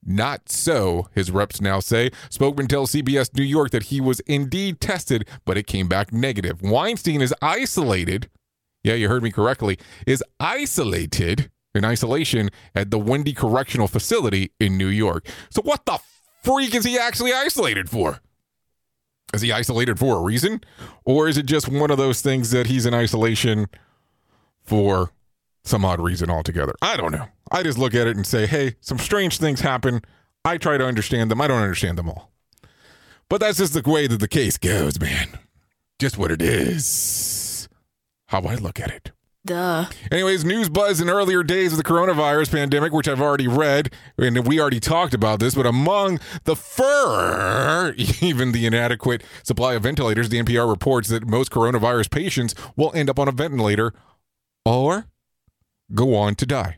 Not 0.05 0.49
so, 0.49 1.07
his 1.13 1.31
reps 1.31 1.61
now 1.61 1.79
say. 1.79 2.11
Spokesman 2.29 2.67
tells 2.67 2.91
CBS 2.91 3.35
New 3.35 3.43
York 3.43 3.71
that 3.71 3.83
he 3.83 4.01
was 4.01 4.19
indeed 4.21 4.81
tested, 4.81 5.27
but 5.45 5.57
it 5.57 5.67
came 5.67 5.87
back 5.87 6.11
negative. 6.11 6.61
Weinstein 6.61 7.21
is 7.21 7.33
isolated. 7.41 8.29
Yeah, 8.83 8.95
you 8.95 9.07
heard 9.07 9.23
me 9.23 9.31
correctly. 9.31 9.79
Is 10.05 10.23
isolated 10.41 11.49
in 11.73 11.85
isolation 11.85 12.49
at 12.75 12.91
the 12.91 12.99
Wende 12.99 13.35
Correctional 13.35 13.87
Facility 13.87 14.51
in 14.59 14.77
New 14.77 14.87
York. 14.87 15.25
So, 15.49 15.61
what 15.61 15.85
the 15.85 15.99
freak 16.43 16.75
is 16.75 16.83
he 16.83 16.99
actually 16.99 17.31
isolated 17.31 17.89
for? 17.89 18.19
Is 19.33 19.41
he 19.41 19.51
isolated 19.51 19.97
for 19.97 20.17
a 20.17 20.21
reason? 20.21 20.61
Or 21.05 21.27
is 21.27 21.37
it 21.37 21.47
just 21.47 21.67
one 21.67 21.89
of 21.89 21.97
those 21.97 22.21
things 22.21 22.51
that 22.51 22.67
he's 22.67 22.85
in 22.85 22.93
isolation 22.93 23.67
for 24.61 25.11
some 25.63 25.83
odd 25.83 25.99
reason 25.99 26.29
altogether? 26.29 26.73
I 26.81 26.95
don't 26.97 27.11
know. 27.11 27.27
I 27.51 27.63
just 27.63 27.79
look 27.79 27.95
at 27.95 28.07
it 28.07 28.15
and 28.15 28.27
say, 28.27 28.45
hey, 28.45 28.75
some 28.79 28.99
strange 28.99 29.39
things 29.39 29.61
happen. 29.61 30.01
I 30.45 30.57
try 30.57 30.77
to 30.77 30.85
understand 30.85 31.31
them. 31.31 31.41
I 31.41 31.47
don't 31.47 31.61
understand 31.61 31.97
them 31.97 32.09
all. 32.09 32.31
But 33.27 33.41
that's 33.41 33.57
just 33.57 33.73
the 33.73 33.89
way 33.89 34.05
that 34.05 34.19
the 34.19 34.27
case 34.27 34.57
goes, 34.57 34.99
man. 34.99 35.39
Just 35.97 36.17
what 36.17 36.31
it 36.31 36.41
is. 36.41 37.67
How 38.27 38.41
I 38.41 38.55
look 38.55 38.79
at 38.79 38.91
it. 38.91 39.11
Duh. 39.45 39.87
Anyways, 40.09 40.45
news 40.45 40.69
buzz 40.69 41.01
in 41.01 41.09
earlier 41.09 41.43
days 41.43 41.73
of 41.73 41.77
the 41.77 41.83
coronavirus 41.83 42.51
pandemic, 42.51 42.93
which 42.93 43.09
I've 43.09 43.19
already 43.19 43.47
read, 43.47 43.91
and 44.17 44.47
we 44.47 44.59
already 44.59 44.79
talked 44.79 45.13
about 45.13 45.41
this, 45.41 45.53
but 45.53 45.65
among 45.65 46.21
the 46.45 46.55
fur, 46.55 47.93
even 48.21 48.53
the 48.53 48.65
inadequate 48.65 49.21
supply 49.43 49.73
of 49.73 49.83
ventilators, 49.83 50.29
the 50.29 50.41
NPR 50.41 50.69
reports 50.69 51.09
that 51.09 51.27
most 51.27 51.51
coronavirus 51.51 52.09
patients 52.09 52.55
will 52.77 52.93
end 52.95 53.09
up 53.09 53.19
on 53.19 53.27
a 53.27 53.33
ventilator 53.33 53.93
or 54.65 55.07
go 55.93 56.15
on 56.15 56.35
to 56.35 56.45
die. 56.45 56.77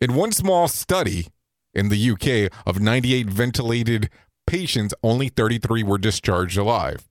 In 0.00 0.14
one 0.14 0.32
small 0.32 0.66
study 0.66 1.26
in 1.74 1.90
the 1.90 2.10
UK 2.10 2.50
of 2.66 2.80
98 2.80 3.26
ventilated 3.26 4.08
patients, 4.46 4.94
only 5.02 5.28
33 5.28 5.82
were 5.82 5.98
discharged 5.98 6.56
alive. 6.56 7.07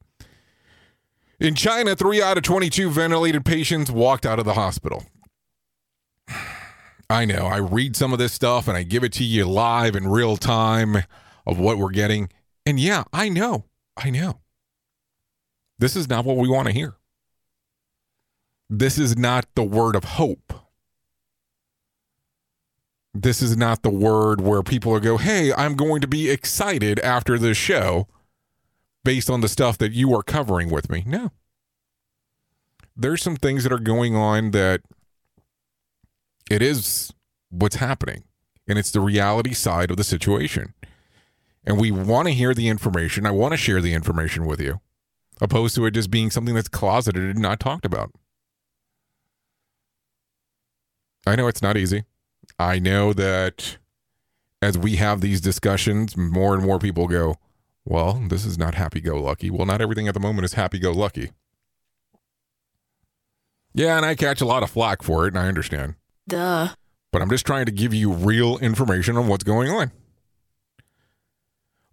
In 1.40 1.54
China, 1.54 1.96
three 1.96 2.22
out 2.22 2.38
of 2.38 2.44
22 2.44 2.90
ventilated 2.90 3.46
patients 3.46 3.92
walked 3.92 4.26
out 4.26 4.40
of 4.40 4.46
the 4.46 4.56
hospital. 4.56 5.06
I 7.10 7.26
know. 7.26 7.46
I 7.46 7.58
read 7.58 7.96
some 7.96 8.12
of 8.12 8.20
this 8.20 8.34
stuff 8.34 8.68
and 8.68 8.76
I 8.76 8.84
give 8.84 9.04
it 9.04 9.14
to 9.14 9.24
you 9.24 9.46
live 9.46 9.96
in 9.96 10.08
real 10.08 10.36
time 10.36 10.98
of 11.46 11.60
what 11.60 11.78
we're 11.78 11.92
getting. 11.92 12.30
And 12.66 12.80
yeah, 12.80 13.04
I 13.14 13.30
know. 13.30 13.66
I 13.96 14.10
know. 14.10 14.40
This 15.78 15.96
is 15.96 16.10
not 16.10 16.26
what 16.26 16.38
we 16.38 16.50
want 16.50 16.68
to 16.68 16.74
hear. 16.74 16.96
This 18.70 18.98
is 18.98 19.16
not 19.16 19.46
the 19.56 19.64
word 19.64 19.96
of 19.96 20.04
hope. 20.04 20.52
This 23.14 23.42
is 23.42 23.56
not 23.56 23.84
the 23.84 23.90
word 23.90 24.42
where 24.42 24.64
people 24.64 24.94
are 24.94 25.00
go, 25.00 25.18
hey, 25.18 25.54
I'm 25.54 25.76
going 25.76 26.02
to 26.02 26.08
be 26.08 26.30
excited 26.30 27.00
after 27.00 27.38
this 27.38 27.58
show 27.58 28.08
based 29.08 29.30
on 29.30 29.40
the 29.40 29.48
stuff 29.48 29.78
that 29.78 29.94
you 29.94 30.14
are 30.14 30.22
covering 30.22 30.70
with 30.70 30.90
me. 30.90 31.02
No. 31.08 31.32
There's 32.94 33.24
some 33.24 33.38
things 33.38 33.64
that 33.64 33.72
are 33.72 33.80
going 33.80 34.18
on 34.18 34.52
that 34.52 34.82
it 36.52 36.62
is 36.62 37.14
what's 37.50 37.78
happening, 37.78 38.26
and 38.68 38.78
it's 38.78 38.92
the 38.92 39.00
reality 39.00 39.54
side 39.54 39.92
of 39.92 39.96
the 39.96 40.04
situation. 40.04 40.74
And 41.66 41.80
we 41.80 41.90
want 41.90 42.28
to 42.28 42.34
hear 42.34 42.54
the 42.54 42.68
information. 42.68 43.26
I 43.26 43.32
want 43.32 43.54
to 43.54 43.58
share 43.58 43.80
the 43.80 43.94
information 43.94 44.46
with 44.46 44.60
you, 44.60 44.82
opposed 45.40 45.76
to 45.76 45.86
it 45.86 45.92
just 45.92 46.12
being 46.12 46.30
something 46.30 46.54
that's 46.54 46.68
closeted 46.68 47.24
and 47.24 47.40
not 47.40 47.62
talked 47.62 47.86
about. 47.86 48.12
I 51.26 51.38
know 51.38 51.48
it's 51.48 51.62
not 51.62 51.78
easy. 51.78 52.04
I 52.60 52.78
know 52.80 53.14
that 53.14 53.78
as 54.62 54.78
we 54.78 54.98
have 54.98 55.22
these 55.22 55.40
discussions, 55.40 56.18
more 56.18 56.54
and 56.54 56.66
more 56.66 56.78
people 56.78 57.08
go, 57.08 57.38
well, 57.88 58.22
this 58.28 58.46
is 58.46 58.58
not 58.58 58.76
happy 58.76 59.00
go 59.00 59.16
lucky. 59.16 59.50
Well, 59.50 59.66
not 59.66 59.82
everything 59.82 60.10
at 60.10 60.14
the 60.14 60.20
moment 60.20 60.44
is 60.44 60.54
happy 60.54 60.78
go 60.78 60.92
lucky. 60.92 61.32
Yeah, 63.74 63.96
and 63.96 64.06
I 64.06 64.16
catch 64.16 64.42
a 64.42 64.46
lot 64.46 64.62
of 64.62 64.72
flack 64.72 65.04
for 65.04 65.26
it, 65.26 65.34
and 65.34 65.40
I 65.40 65.48
understand. 65.48 65.96
Duh. 66.28 66.70
But 67.14 67.22
I'm 67.22 67.30
just 67.30 67.46
trying 67.46 67.66
to 67.66 67.72
give 67.72 67.94
you 67.94 68.12
real 68.12 68.58
information 68.58 69.16
on 69.16 69.28
what's 69.28 69.46
going 69.46 69.70
on. 69.70 69.92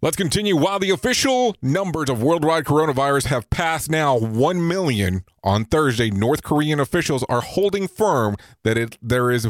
Let's 0.01 0.17
continue. 0.17 0.57
While 0.57 0.79
the 0.79 0.89
official 0.89 1.55
numbers 1.61 2.09
of 2.09 2.21
worldwide 2.21 2.65
coronavirus 2.65 3.27
have 3.27 3.49
passed 3.49 3.89
now 3.89 4.17
1 4.17 4.67
million 4.67 5.23
on 5.43 5.63
Thursday, 5.63 6.09
North 6.09 6.43
Korean 6.43 6.81
officials 6.81 7.23
are 7.29 7.41
holding 7.41 7.87
firm 7.87 8.35
that 8.63 8.77
it, 8.77 8.97
there 9.01 9.31
is 9.31 9.47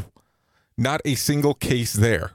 not 0.77 1.01
a 1.03 1.15
single 1.15 1.55
case 1.55 1.93
there. 1.93 2.34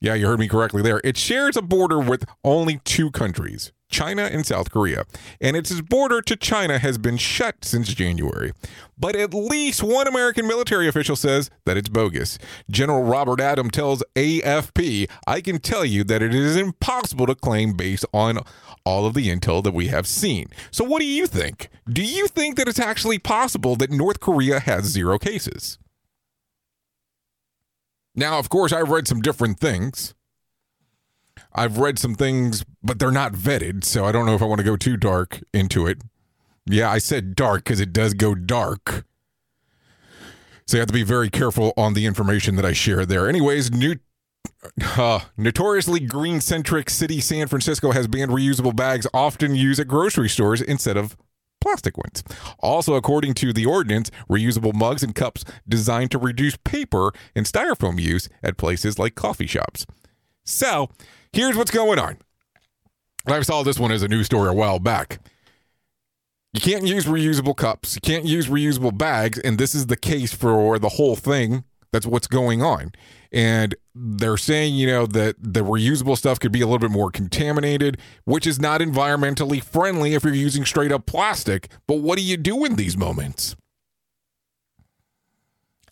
Yeah, 0.00 0.14
you 0.14 0.28
heard 0.28 0.38
me 0.38 0.46
correctly 0.46 0.80
there. 0.80 1.00
It 1.02 1.16
shares 1.16 1.56
a 1.56 1.62
border 1.62 1.98
with 1.98 2.24
only 2.44 2.80
two 2.84 3.10
countries, 3.10 3.72
China 3.90 4.22
and 4.22 4.46
South 4.46 4.70
Korea, 4.70 5.04
and 5.40 5.56
its 5.56 5.80
border 5.80 6.22
to 6.22 6.36
China 6.36 6.78
has 6.78 6.98
been 6.98 7.16
shut 7.16 7.64
since 7.64 7.92
January. 7.92 8.52
But 8.96 9.16
at 9.16 9.34
least 9.34 9.82
one 9.82 10.06
American 10.06 10.46
military 10.46 10.86
official 10.86 11.16
says 11.16 11.50
that 11.64 11.76
it's 11.76 11.88
bogus. 11.88 12.38
General 12.70 13.02
Robert 13.02 13.40
Abrams 13.40 13.72
tells 13.72 14.04
AFP, 14.14 15.10
I 15.26 15.40
can 15.40 15.58
tell 15.58 15.84
you 15.84 16.04
that 16.04 16.22
it 16.22 16.32
is 16.32 16.54
impossible 16.54 17.26
to 17.26 17.34
claim 17.34 17.72
based 17.72 18.06
on 18.14 18.38
all 18.84 19.04
of 19.04 19.14
the 19.14 19.28
intel 19.28 19.64
that 19.64 19.74
we 19.74 19.88
have 19.88 20.06
seen. 20.06 20.46
So, 20.70 20.84
what 20.84 21.00
do 21.00 21.06
you 21.06 21.26
think? 21.26 21.70
Do 21.88 22.04
you 22.04 22.28
think 22.28 22.56
that 22.56 22.68
it's 22.68 22.78
actually 22.78 23.18
possible 23.18 23.74
that 23.76 23.90
North 23.90 24.20
Korea 24.20 24.60
has 24.60 24.84
zero 24.84 25.18
cases? 25.18 25.76
Now, 28.18 28.40
of 28.40 28.48
course, 28.48 28.72
I've 28.72 28.90
read 28.90 29.06
some 29.06 29.22
different 29.22 29.60
things. 29.60 30.12
I've 31.52 31.78
read 31.78 32.00
some 32.00 32.16
things, 32.16 32.64
but 32.82 32.98
they're 32.98 33.12
not 33.12 33.32
vetted, 33.32 33.84
so 33.84 34.04
I 34.04 34.10
don't 34.10 34.26
know 34.26 34.34
if 34.34 34.42
I 34.42 34.44
want 34.44 34.58
to 34.58 34.64
go 34.64 34.76
too 34.76 34.96
dark 34.96 35.40
into 35.54 35.86
it. 35.86 36.02
Yeah, 36.66 36.90
I 36.90 36.98
said 36.98 37.36
dark 37.36 37.62
because 37.62 37.78
it 37.78 37.92
does 37.92 38.14
go 38.14 38.34
dark. 38.34 39.06
So 40.66 40.76
you 40.76 40.80
have 40.80 40.88
to 40.88 40.92
be 40.92 41.04
very 41.04 41.30
careful 41.30 41.72
on 41.76 41.94
the 41.94 42.06
information 42.06 42.56
that 42.56 42.64
I 42.64 42.72
share 42.72 43.06
there. 43.06 43.28
Anyways, 43.28 43.70
new 43.70 43.94
uh, 44.96 45.20
notoriously 45.36 46.00
green 46.00 46.40
centric 46.40 46.90
city 46.90 47.20
San 47.20 47.46
Francisco 47.46 47.92
has 47.92 48.08
banned 48.08 48.32
reusable 48.32 48.74
bags 48.74 49.06
often 49.14 49.54
used 49.54 49.78
at 49.78 49.86
grocery 49.86 50.28
stores 50.28 50.60
instead 50.60 50.96
of 50.96 51.16
plastic 51.68 51.98
ones. 51.98 52.24
Also, 52.60 52.94
according 52.94 53.34
to 53.34 53.52
the 53.52 53.66
ordinance, 53.66 54.10
reusable 54.28 54.74
mugs 54.74 55.02
and 55.02 55.14
cups 55.14 55.44
designed 55.68 56.10
to 56.10 56.18
reduce 56.18 56.56
paper 56.56 57.12
and 57.34 57.44
styrofoam 57.44 58.00
use 58.00 58.28
at 58.42 58.56
places 58.56 58.98
like 58.98 59.14
coffee 59.14 59.46
shops. 59.46 59.84
So, 60.44 60.88
here's 61.30 61.56
what's 61.56 61.70
going 61.70 61.98
on. 61.98 62.18
I 63.26 63.42
saw 63.42 63.62
this 63.62 63.78
one 63.78 63.92
as 63.92 64.02
a 64.02 64.08
news 64.08 64.26
story 64.26 64.48
a 64.48 64.54
while 64.54 64.78
back. 64.78 65.20
You 66.54 66.60
can't 66.62 66.86
use 66.86 67.04
reusable 67.04 67.54
cups, 67.54 67.94
you 67.96 68.00
can't 68.00 68.24
use 68.24 68.46
reusable 68.46 68.96
bags, 68.96 69.38
and 69.38 69.58
this 69.58 69.74
is 69.74 69.86
the 69.86 69.96
case 69.96 70.32
for 70.32 70.78
the 70.78 70.88
whole 70.88 71.16
thing. 71.16 71.64
That's 71.92 72.06
what's 72.06 72.26
going 72.26 72.62
on. 72.62 72.92
And 73.32 73.74
they're 73.94 74.36
saying, 74.36 74.74
you 74.74 74.86
know, 74.86 75.06
that 75.06 75.36
the 75.38 75.60
reusable 75.60 76.16
stuff 76.16 76.38
could 76.40 76.52
be 76.52 76.60
a 76.60 76.66
little 76.66 76.78
bit 76.78 76.90
more 76.90 77.10
contaminated, 77.10 77.98
which 78.24 78.46
is 78.46 78.60
not 78.60 78.80
environmentally 78.80 79.62
friendly 79.62 80.14
if 80.14 80.24
you're 80.24 80.34
using 80.34 80.64
straight 80.64 80.92
up 80.92 81.06
plastic. 81.06 81.68
But 81.86 81.96
what 81.96 82.18
do 82.18 82.24
you 82.24 82.36
do 82.36 82.64
in 82.64 82.76
these 82.76 82.96
moments? 82.96 83.56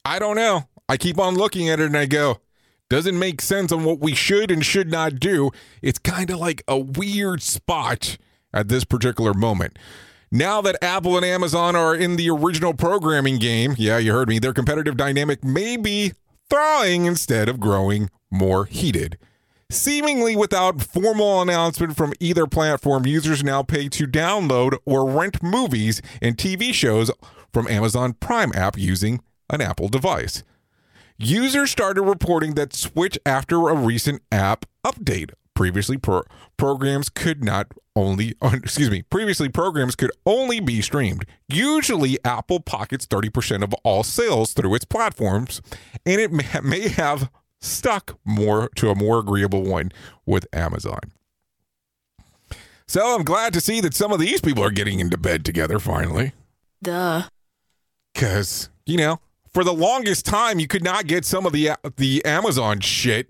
I 0.05 0.19
don't 0.19 0.37
know. 0.37 0.69
I 0.89 0.97
keep 0.97 1.19
on 1.19 1.35
looking 1.35 1.69
at 1.69 1.81
it 1.81 1.87
and 1.87 1.97
I 1.97 2.07
go, 2.07 2.39
doesn't 2.89 3.19
make 3.19 3.41
sense 3.41 3.73
on 3.73 3.85
what 3.85 3.99
we 3.99 4.15
should 4.15 4.51
and 4.51 4.65
should 4.65 4.91
not 4.91 5.19
do. 5.19 5.51
It's 5.83 5.99
kind 5.99 6.31
of 6.31 6.39
like 6.39 6.63
a 6.69 6.79
weird 6.79 7.43
spot 7.43 8.17
at 8.53 8.69
this 8.69 8.85
particular 8.85 9.35
moment. 9.35 9.79
Now 10.37 10.61
that 10.61 10.77
Apple 10.83 11.17
and 11.17 11.25
Amazon 11.25 11.75
are 11.75 11.95
in 11.95 12.17
the 12.17 12.29
original 12.29 12.75
programming 12.75 13.39
game, 13.39 13.75
yeah, 13.79 13.97
you 13.97 14.13
heard 14.13 14.29
me, 14.29 14.39
their 14.39 14.53
competitive 14.53 14.95
dynamic 14.95 15.43
may 15.43 15.79
be 15.79 16.13
thawing 16.51 17.07
instead 17.07 17.49
of 17.49 17.59
growing 17.59 18.11
more 18.31 18.67
heated. 18.67 19.17
Seemingly 19.71 20.37
without 20.37 20.83
formal 20.83 21.41
announcement 21.41 21.97
from 21.97 22.13
either 22.21 22.47
platform, 22.47 23.07
users 23.07 23.43
now 23.43 23.63
pay 23.63 23.89
to 23.89 24.07
download 24.07 24.77
or 24.85 25.09
rent 25.09 25.43
movies 25.43 26.03
and 26.21 26.37
TV 26.37 26.75
shows 26.75 27.11
from 27.51 27.67
Amazon 27.69 28.13
Prime 28.13 28.53
app 28.55 28.77
using 28.77 29.23
an 29.49 29.63
Apple 29.63 29.89
device. 29.89 30.43
Users 31.17 31.71
started 31.71 32.03
reporting 32.03 32.57
that 32.57 32.75
switch 32.75 33.19
after 33.25 33.71
a 33.71 33.75
recent 33.75 34.21
app 34.31 34.67
update. 34.85 35.31
Previously, 35.57 35.97
pro- 35.97 36.23
programs 36.57 37.09
could 37.09 37.43
not 37.43 37.67
only, 37.97 38.35
excuse 38.43 38.91
me, 38.91 39.03
previously 39.03 39.49
programs 39.49 39.97
could 39.97 40.13
only 40.25 40.61
be 40.61 40.81
streamed. 40.83 41.25
Usually, 41.49 42.19
Apple 42.25 42.61
pockets 42.61 43.07
30% 43.07 43.65
of 43.65 43.73
all 43.83 44.05
sales 44.05 44.53
through 44.53 44.75
its 44.75 44.85
platforms, 44.85 45.61
and 46.05 46.21
it 46.21 46.31
may 46.63 46.89
have 46.89 47.31
stuck 47.61 48.19
more 48.25 48.69
to 48.77 48.91
a 48.91 48.95
more 48.95 49.19
agreeable 49.19 49.65
one 49.65 49.91
with 50.27 50.47
Amazon. 50.53 51.01
So 52.87 53.17
I'm 53.17 53.25
glad 53.25 53.53
to 53.55 53.61
see 53.61 53.81
that 53.81 53.95
some 53.95 54.13
of 54.13 54.21
these 54.21 54.41
people 54.41 54.63
are 54.63 54.71
getting 54.71 55.01
into 55.01 55.17
bed 55.17 55.45
together 55.45 55.79
finally. 55.79 56.33
Duh. 56.83 57.25
Because, 58.15 58.69
you 58.85 58.97
know, 58.97 59.21
for 59.53 59.65
the 59.65 59.73
longest 59.73 60.27
time, 60.27 60.61
you 60.61 60.69
could 60.69 60.85
not 60.85 61.07
get 61.07 61.25
some 61.25 61.47
of 61.47 61.53
the 61.53 61.71
the 61.97 62.25
Amazon 62.25 62.81
shit 62.81 63.29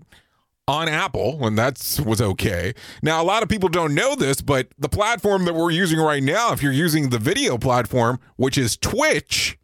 on 0.67 0.89
Apple, 0.89 1.45
and 1.45 1.57
that 1.57 2.01
was 2.05 2.21
okay. 2.21 2.73
Now, 3.01 3.21
a 3.21 3.25
lot 3.25 3.41
of 3.41 3.49
people 3.49 3.69
don't 3.69 3.95
know 3.95 4.15
this, 4.15 4.41
but 4.41 4.67
the 4.77 4.89
platform 4.89 5.45
that 5.45 5.55
we're 5.55 5.71
using 5.71 5.99
right 5.99 6.21
now, 6.21 6.51
if 6.51 6.61
you're 6.61 6.73
using 6.73 7.09
the 7.09 7.19
video 7.19 7.57
platform, 7.57 8.19
which 8.35 8.57
is 8.57 8.75
Twitch, 8.75 9.57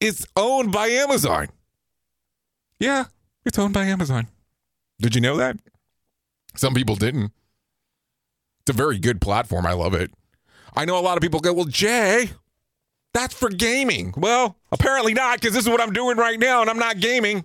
is 0.00 0.26
owned 0.36 0.70
by 0.70 0.86
Amazon. 0.86 1.48
Yeah, 2.78 3.06
it's 3.44 3.58
owned 3.58 3.74
by 3.74 3.84
Amazon. 3.84 4.28
Did 5.00 5.14
you 5.14 5.20
know 5.20 5.36
that? 5.36 5.58
Some 6.54 6.74
people 6.74 6.94
didn't. 6.94 7.32
It's 8.60 8.70
a 8.70 8.72
very 8.72 8.98
good 8.98 9.20
platform. 9.20 9.66
I 9.66 9.72
love 9.72 9.94
it. 9.94 10.12
I 10.76 10.84
know 10.84 10.98
a 10.98 11.00
lot 11.00 11.16
of 11.16 11.22
people 11.22 11.40
go, 11.40 11.52
well, 11.52 11.64
Jay, 11.64 12.30
that's 13.12 13.34
for 13.34 13.48
gaming. 13.48 14.14
Well, 14.16 14.56
apparently 14.70 15.14
not, 15.14 15.40
because 15.40 15.54
this 15.54 15.64
is 15.64 15.70
what 15.70 15.80
I'm 15.80 15.92
doing 15.92 16.16
right 16.16 16.38
now, 16.38 16.60
and 16.60 16.70
I'm 16.70 16.78
not 16.78 17.00
gaming. 17.00 17.44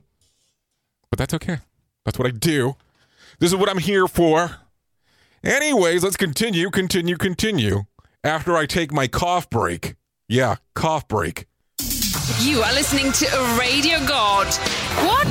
But 1.10 1.18
that's 1.18 1.34
okay. 1.34 1.58
That's 2.10 2.18
what 2.18 2.28
I 2.28 2.32
do. 2.32 2.76
This 3.38 3.52
is 3.52 3.56
what 3.56 3.70
I'm 3.70 3.78
here 3.78 4.08
for. 4.08 4.62
Anyways, 5.44 6.04
let's 6.04 6.18
continue, 6.18 6.72
continue, 6.72 7.18
continue. 7.18 7.84
After 8.24 8.58
I 8.58 8.66
take 8.66 8.92
my 8.92 9.06
cough 9.06 9.48
break. 9.52 9.94
Yeah, 10.28 10.56
cough 10.74 11.08
break. 11.08 11.46
You 12.42 12.64
are 12.64 12.74
listening 12.74 13.12
to 13.12 13.28
a 13.28 13.60
radio 13.60 14.00
god. 14.08 14.48
What? 15.06 15.28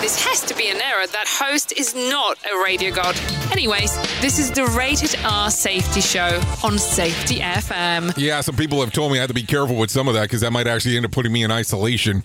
This 0.00 0.24
has 0.24 0.40
to 0.46 0.54
be 0.56 0.70
an 0.70 0.80
error. 0.80 1.06
That 1.06 1.26
host 1.28 1.74
is 1.78 1.94
not 1.94 2.38
a 2.50 2.64
radio 2.64 2.94
god. 2.94 3.14
Anyways, 3.52 3.94
this 4.22 4.38
is 4.38 4.50
the 4.50 4.64
Rated 4.68 5.14
R 5.26 5.50
Safety 5.50 6.00
Show 6.00 6.40
on 6.64 6.78
Safety 6.78 7.40
FM. 7.40 8.14
Yeah, 8.16 8.40
some 8.40 8.56
people 8.56 8.80
have 8.80 8.92
told 8.92 9.12
me 9.12 9.18
I 9.18 9.20
have 9.20 9.28
to 9.28 9.34
be 9.34 9.42
careful 9.42 9.76
with 9.76 9.90
some 9.90 10.08
of 10.08 10.14
that 10.14 10.22
because 10.22 10.40
that 10.40 10.50
might 10.50 10.66
actually 10.66 10.96
end 10.96 11.04
up 11.04 11.12
putting 11.12 11.30
me 11.30 11.42
in 11.42 11.50
isolation 11.50 12.22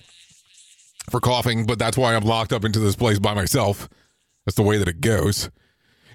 for 1.10 1.20
coughing, 1.20 1.66
but 1.66 1.78
that's 1.78 1.98
why 1.98 2.14
I'm 2.14 2.24
locked 2.24 2.54
up 2.54 2.64
into 2.64 2.78
this 2.78 2.96
place 2.96 3.18
by 3.18 3.34
myself. 3.34 3.88
That's 4.48 4.56
the 4.56 4.62
way 4.62 4.78
that 4.78 4.88
it 4.88 5.02
goes. 5.02 5.50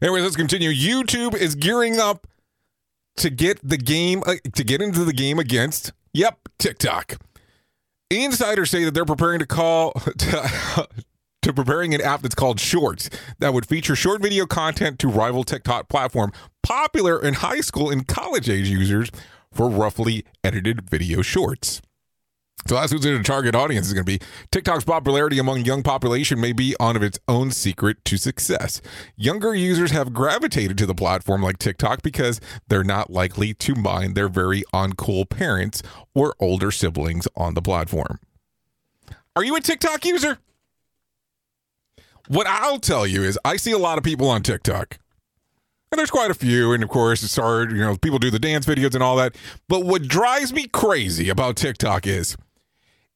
Anyways, 0.01 0.23
let's 0.23 0.35
continue. 0.35 0.71
YouTube 0.71 1.35
is 1.35 1.53
gearing 1.53 1.99
up 1.99 2.25
to 3.17 3.29
get 3.29 3.59
the 3.61 3.77
game 3.77 4.23
uh, 4.25 4.37
to 4.55 4.63
get 4.63 4.81
into 4.81 5.05
the 5.05 5.13
game 5.13 5.37
against 5.37 5.93
yep, 6.15 6.39
TikTok. 6.57 7.17
Insiders 8.09 8.71
say 8.71 8.85
that 8.85 8.95
they're 8.95 9.05
preparing 9.05 9.37
to 9.37 9.45
call 9.45 9.91
to, 10.17 10.87
to, 11.43 11.53
preparing 11.53 11.93
an 11.93 12.01
app 12.01 12.23
that's 12.23 12.33
called 12.33 12.59
Shorts 12.59 13.07
that 13.37 13.53
would 13.53 13.67
feature 13.67 13.95
short 13.95 14.19
video 14.19 14.47
content 14.47 14.97
to 14.97 15.07
rival 15.07 15.43
TikTok 15.43 15.87
platform, 15.87 16.31
popular 16.63 17.21
in 17.21 17.35
high 17.35 17.61
school 17.61 17.91
and 17.91 18.07
college 18.07 18.49
age 18.49 18.67
users 18.67 19.11
for 19.51 19.69
roughly 19.69 20.25
edited 20.43 20.89
video 20.89 21.21
shorts. 21.21 21.83
So 22.67 22.75
that's 22.75 22.91
who's 22.91 23.01
the 23.01 23.21
target 23.23 23.55
audience 23.55 23.87
is 23.87 23.93
going 23.93 24.05
to 24.05 24.19
be. 24.19 24.25
TikTok's 24.51 24.85
popularity 24.85 25.37
among 25.37 25.65
young 25.65 25.83
population 25.83 26.39
may 26.39 26.53
be 26.53 26.75
on 26.79 26.95
of 26.95 27.03
its 27.03 27.19
own 27.27 27.51
secret 27.51 28.03
to 28.05 28.17
success. 28.17 28.81
Younger 29.17 29.53
users 29.53 29.91
have 29.91 30.13
gravitated 30.13 30.77
to 30.77 30.85
the 30.85 30.95
platform 30.95 31.41
like 31.41 31.57
TikTok 31.57 32.01
because 32.01 32.39
they're 32.67 32.83
not 32.83 33.11
likely 33.11 33.53
to 33.55 33.75
mind 33.75 34.15
their 34.15 34.29
very 34.29 34.63
uncool 34.73 35.29
parents 35.29 35.83
or 36.15 36.35
older 36.39 36.71
siblings 36.71 37.27
on 37.35 37.53
the 37.53 37.61
platform. 37.61 38.19
Are 39.35 39.43
you 39.43 39.55
a 39.55 39.61
TikTok 39.61 40.05
user? 40.05 40.37
What 42.29 42.47
I'll 42.47 42.79
tell 42.79 43.05
you 43.05 43.23
is 43.23 43.37
I 43.43 43.57
see 43.57 43.71
a 43.71 43.77
lot 43.77 43.97
of 43.97 44.03
people 44.03 44.29
on 44.29 44.41
TikTok. 44.41 44.99
And 45.91 45.99
there's 45.99 46.09
quite 46.09 46.31
a 46.31 46.35
few, 46.35 46.73
and 46.73 46.81
of 46.81 46.89
course, 46.89 47.21
it's 47.21 47.35
hard, 47.35 47.71
you 47.71 47.77
know, 47.77 47.95
people 47.97 48.17
do 48.17 48.31
the 48.31 48.39
dance 48.39 48.65
videos 48.65 48.95
and 48.95 49.03
all 49.03 49.15
that. 49.17 49.35
But 49.67 49.85
what 49.85 50.07
drives 50.07 50.51
me 50.51 50.67
crazy 50.67 51.29
about 51.29 51.55
TikTok 51.55 52.07
is 52.07 52.35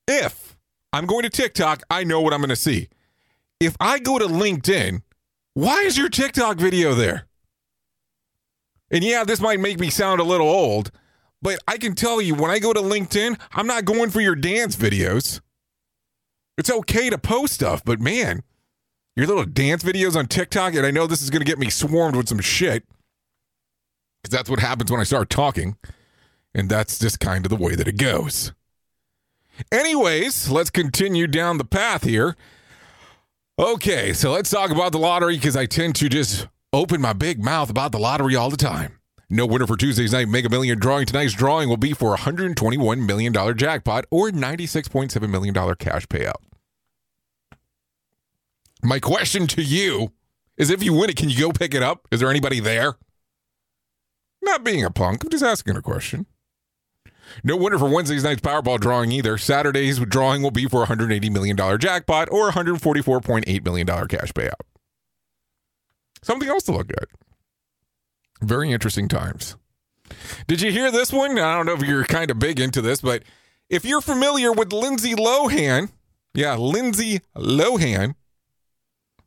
if 0.08 0.58
I'm 0.94 1.06
going 1.06 1.24
to 1.24 1.30
TikTok, 1.30 1.84
I 1.90 2.04
know 2.04 2.22
what 2.22 2.34
I'm 2.34 2.40
going 2.40 2.50
to 2.50 2.56
see. 2.56 2.90
If 3.60 3.76
I 3.80 4.00
go 4.00 4.20
to 4.20 4.26
LinkedIn, 4.26 5.02
why 5.54 5.82
is 5.82 5.98
your 5.98 6.10
TikTok 6.10 6.58
video 6.58 6.94
there? 6.94 7.28
And 8.90 9.04
yeah, 9.04 9.24
this 9.24 9.42
might 9.42 9.60
make 9.60 9.80
me 9.80 9.90
sound 9.90 10.22
a 10.22 10.24
little 10.24 10.50
old, 10.50 10.92
but 11.42 11.60
I 11.68 11.78
can 11.78 11.94
tell 11.94 12.22
you 12.22 12.36
when 12.36 12.52
I 12.52 12.60
go 12.60 12.74
to 12.74 12.80
LinkedIn, 12.80 13.40
I'm 13.52 13.68
not 13.68 13.86
going 13.86 14.12
for 14.12 14.22
your 14.22 14.36
dance 14.36 14.76
videos. 14.76 15.42
It's 16.58 16.72
okay 16.72 17.10
to 17.10 17.18
post 17.18 17.54
stuff, 17.54 17.84
but 17.84 18.00
man, 18.00 18.44
your 19.16 19.28
little 19.28 19.46
dance 19.46 19.84
videos 19.84 20.16
on 20.16 20.28
TikTok, 20.28 20.76
and 20.76 20.86
I 20.86 20.92
know 20.92 21.08
this 21.08 21.22
is 21.22 21.30
going 21.30 21.42
to 21.42 21.46
get 21.46 21.60
me 21.60 21.70
swarmed 21.70 22.16
with 22.16 22.30
some 22.30 22.40
shit 22.40 22.84
because 24.22 24.36
that's 24.36 24.50
what 24.50 24.60
happens 24.60 24.92
when 24.92 25.02
I 25.02 25.04
start 25.04 25.30
talking. 25.30 25.78
And 26.54 26.70
that's 26.70 26.98
just 26.98 27.20
kind 27.20 27.46
of 27.46 27.50
the 27.50 27.56
way 27.56 27.76
that 27.76 27.88
it 27.88 27.98
goes. 27.98 28.54
Anyways, 29.72 30.50
let's 30.50 30.70
continue 30.70 31.28
down 31.28 31.58
the 31.58 31.66
path 31.66 32.04
here. 32.04 32.36
Okay, 33.60 34.14
so 34.14 34.32
let's 34.32 34.50
talk 34.50 34.70
about 34.70 34.92
the 34.92 35.00
lottery 35.00 35.36
because 35.36 35.56
I 35.56 35.66
tend 35.66 35.96
to 35.96 36.10
just 36.10 36.48
open 36.72 37.02
my 37.02 37.14
big 37.14 37.44
mouth 37.44 37.70
about 37.70 37.92
the 37.92 38.00
lottery 38.00 38.36
all 38.36 38.50
the 38.50 38.58
time. 38.58 39.00
No 39.30 39.46
winner 39.46 39.68
for 39.68 39.76
Tuesday's 39.76 40.14
night 40.14 40.30
Mega 40.30 40.50
Million 40.50 40.80
drawing. 40.80 41.06
Tonight's 41.06 41.34
drawing 41.34 41.68
will 41.68 41.76
be 41.78 41.94
for 41.94 42.14
a 42.14 42.18
$121 42.18 43.06
million 43.06 43.34
jackpot 43.58 44.06
or 44.10 44.30
$96.7 44.30 45.30
million 45.30 45.54
cash 45.76 46.08
payout. 46.08 46.36
My 48.84 49.00
question 49.00 49.48
to 49.48 49.62
you 49.62 50.14
is 50.56 50.70
if 50.70 50.84
you 50.84 50.94
win 50.94 51.10
it, 51.10 51.18
can 51.18 51.30
you 51.30 51.40
go 51.40 51.52
pick 51.52 51.74
it 51.74 51.84
up? 51.84 52.08
Is 52.12 52.20
there 52.20 52.30
anybody 52.30 52.60
there? 52.60 52.96
Not 54.42 54.64
being 54.64 54.86
a 54.86 54.92
punk, 54.92 55.24
I'm 55.24 55.30
just 55.30 55.44
asking 55.44 55.76
a 55.76 55.82
question. 55.82 56.26
No 57.44 57.56
winner 57.56 57.78
for 57.78 57.90
Wednesday's 57.90 58.24
night's 58.24 58.42
Powerball 58.42 58.80
drawing 58.80 59.12
either. 59.12 59.38
Saturday's 59.38 60.00
drawing 60.00 60.42
will 60.42 60.52
be 60.52 60.66
for 60.66 60.84
a 60.84 60.88
$180 60.88 61.32
million 61.32 61.58
jackpot 61.80 62.30
or 62.32 62.52
$144.8 62.52 63.64
million 63.64 63.88
cash 63.88 64.32
payout. 64.32 64.52
Something 66.22 66.50
else 66.50 66.64
to 66.64 66.72
look 66.72 66.90
at. 66.92 67.08
Very 68.42 68.72
interesting 68.72 69.08
times. 69.08 69.56
Did 70.48 70.62
you 70.62 70.72
hear 70.72 70.92
this 70.92 71.12
one? 71.12 71.38
I 71.38 71.56
don't 71.56 71.66
know 71.66 71.74
if 71.74 71.82
you're 71.82 72.06
kind 72.06 72.32
of 72.32 72.40
big 72.40 72.60
into 72.60 72.82
this, 72.82 73.02
but 73.02 73.24
if 73.70 73.84
you're 73.84 74.02
familiar 74.02 74.52
with 74.52 74.72
Lindsay 74.72 75.14
Lohan, 75.14 75.90
yeah, 76.34 76.56
Lindsay 76.56 77.20
Lohan, 77.36 78.16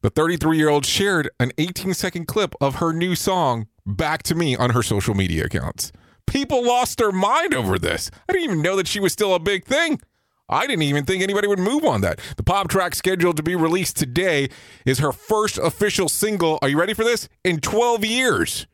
the 0.02 0.10
33 0.10 0.56
year 0.56 0.68
old 0.68 0.86
shared 0.86 1.30
an 1.38 1.52
18 1.58 1.94
second 1.94 2.26
clip 2.26 2.54
of 2.60 2.76
her 2.76 2.92
new 2.92 3.14
song, 3.14 3.66
Back 3.84 4.22
to 4.24 4.34
Me, 4.34 4.56
on 4.56 4.70
her 4.70 4.82
social 4.82 5.14
media 5.14 5.44
accounts. 5.44 5.92
People 6.26 6.64
lost 6.64 6.98
their 6.98 7.12
mind 7.12 7.54
over 7.54 7.78
this. 7.78 8.11
I 8.28 8.33
didn't 8.33 8.44
even 8.44 8.62
know 8.62 8.76
that 8.76 8.88
she 8.88 9.00
was 9.00 9.12
still 9.12 9.35
a 9.35 9.38
big 9.38 9.64
thing. 9.64 10.00
I 10.48 10.66
didn't 10.66 10.83
even 10.83 11.04
think 11.04 11.22
anybody 11.22 11.46
would 11.46 11.61
move 11.61 11.85
on 11.85 12.00
that. 12.00 12.20
The 12.37 12.42
pop 12.42 12.68
track 12.68 12.94
scheduled 12.94 13.37
to 13.37 13.42
be 13.42 13.54
released 13.54 13.96
today 13.96 14.48
is 14.85 14.98
her 14.98 15.12
first 15.12 15.59
official 15.59 16.09
single. 16.09 16.59
Are 16.61 16.68
you 16.68 16.78
ready 16.78 16.92
for 16.92 17.04
this? 17.04 17.28
In 17.44 17.61
12 17.61 18.04
years. 18.04 18.66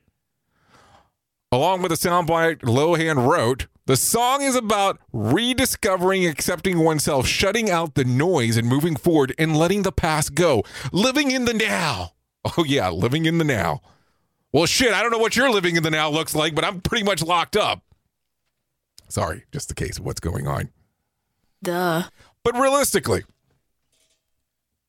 Along 1.52 1.82
with 1.82 1.92
a 1.92 1.96
soundbite 1.96 2.60
Lohan 2.62 3.28
wrote, 3.28 3.66
the 3.86 3.96
song 3.96 4.42
is 4.42 4.56
about 4.56 4.98
rediscovering 5.12 6.26
accepting 6.26 6.80
oneself, 6.80 7.26
shutting 7.26 7.70
out 7.70 7.94
the 7.94 8.04
noise 8.04 8.56
and 8.56 8.66
moving 8.66 8.96
forward 8.96 9.32
and 9.38 9.56
letting 9.56 9.82
the 9.82 9.92
past 9.92 10.34
go, 10.34 10.64
living 10.92 11.30
in 11.30 11.44
the 11.44 11.54
now. 11.54 12.12
Oh, 12.56 12.62
yeah, 12.64 12.90
living 12.90 13.26
in 13.26 13.38
the 13.38 13.44
now. 13.44 13.80
Well, 14.56 14.64
shit, 14.64 14.94
I 14.94 15.02
don't 15.02 15.10
know 15.10 15.18
what 15.18 15.36
your 15.36 15.50
living 15.50 15.76
in 15.76 15.82
the 15.82 15.90
now 15.90 16.08
looks 16.08 16.34
like, 16.34 16.54
but 16.54 16.64
I'm 16.64 16.80
pretty 16.80 17.04
much 17.04 17.22
locked 17.22 17.58
up. 17.58 17.82
Sorry, 19.06 19.44
just 19.52 19.68
the 19.68 19.74
case 19.74 19.98
of 19.98 20.06
what's 20.06 20.18
going 20.18 20.46
on. 20.48 20.70
Duh. 21.62 22.04
But 22.42 22.58
realistically, 22.58 23.24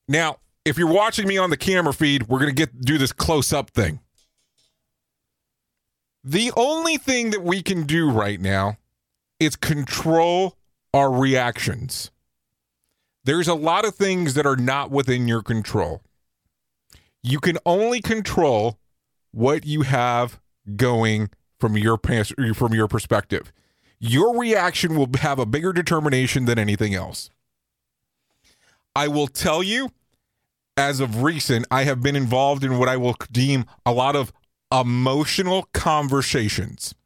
now, 0.08 0.38
if 0.64 0.78
you're 0.78 0.90
watching 0.90 1.28
me 1.28 1.36
on 1.36 1.50
the 1.50 1.58
camera 1.58 1.92
feed, 1.92 2.28
we're 2.28 2.38
going 2.38 2.48
to 2.48 2.54
get 2.54 2.80
do 2.80 2.96
this 2.96 3.12
close 3.12 3.52
up 3.52 3.68
thing. 3.68 4.00
The 6.24 6.50
only 6.56 6.96
thing 6.96 7.28
that 7.32 7.42
we 7.42 7.60
can 7.60 7.82
do 7.82 8.10
right 8.10 8.40
now 8.40 8.78
is 9.38 9.54
control 9.54 10.56
our 10.94 11.12
reactions. 11.12 12.10
There's 13.24 13.48
a 13.48 13.54
lot 13.54 13.84
of 13.84 13.94
things 13.94 14.32
that 14.32 14.46
are 14.46 14.56
not 14.56 14.90
within 14.90 15.28
your 15.28 15.42
control. 15.42 16.00
You 17.22 17.38
can 17.38 17.58
only 17.66 18.00
control 18.00 18.78
what 19.38 19.64
you 19.64 19.82
have 19.82 20.40
going 20.74 21.30
from 21.60 21.76
your 21.76 21.96
from 22.54 22.74
your 22.74 22.88
perspective. 22.88 23.52
Your 24.00 24.36
reaction 24.36 24.96
will 24.96 25.08
have 25.20 25.38
a 25.38 25.46
bigger 25.46 25.72
determination 25.72 26.44
than 26.44 26.58
anything 26.58 26.92
else. 26.92 27.30
I 28.96 29.06
will 29.06 29.28
tell 29.28 29.62
you 29.62 29.90
as 30.76 30.98
of 30.98 31.22
recent, 31.22 31.66
I 31.70 31.84
have 31.84 32.02
been 32.02 32.16
involved 32.16 32.64
in 32.64 32.78
what 32.78 32.88
I 32.88 32.96
will 32.96 33.14
deem 33.30 33.64
a 33.86 33.92
lot 33.92 34.16
of 34.16 34.32
emotional 34.72 35.68
conversations. 35.72 36.96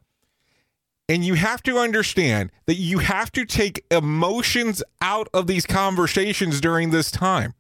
And 1.10 1.24
you 1.24 1.34
have 1.34 1.62
to 1.64 1.78
understand 1.78 2.50
that 2.64 2.76
you 2.76 2.98
have 2.98 3.30
to 3.32 3.44
take 3.44 3.84
emotions 3.90 4.82
out 5.02 5.28
of 5.34 5.46
these 5.46 5.66
conversations 5.66 6.62
during 6.62 6.90
this 6.90 7.10
time. 7.10 7.52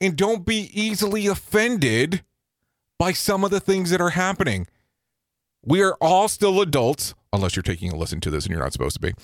And 0.00 0.16
don't 0.16 0.44
be 0.44 0.68
easily 0.72 1.28
offended 1.28 2.24
by 2.98 3.12
some 3.12 3.44
of 3.44 3.50
the 3.50 3.60
things 3.60 3.90
that 3.90 4.00
are 4.00 4.10
happening. 4.10 4.66
We 5.64 5.82
are 5.82 5.96
all 6.00 6.28
still 6.28 6.60
adults, 6.60 7.14
unless 7.32 7.56
you're 7.56 7.62
taking 7.62 7.90
a 7.90 7.96
listen 7.96 8.20
to 8.20 8.30
this 8.30 8.44
and 8.44 8.52
you're 8.52 8.62
not 8.62 8.72
supposed 8.72 8.96
to 8.96 9.00
be. 9.00 9.14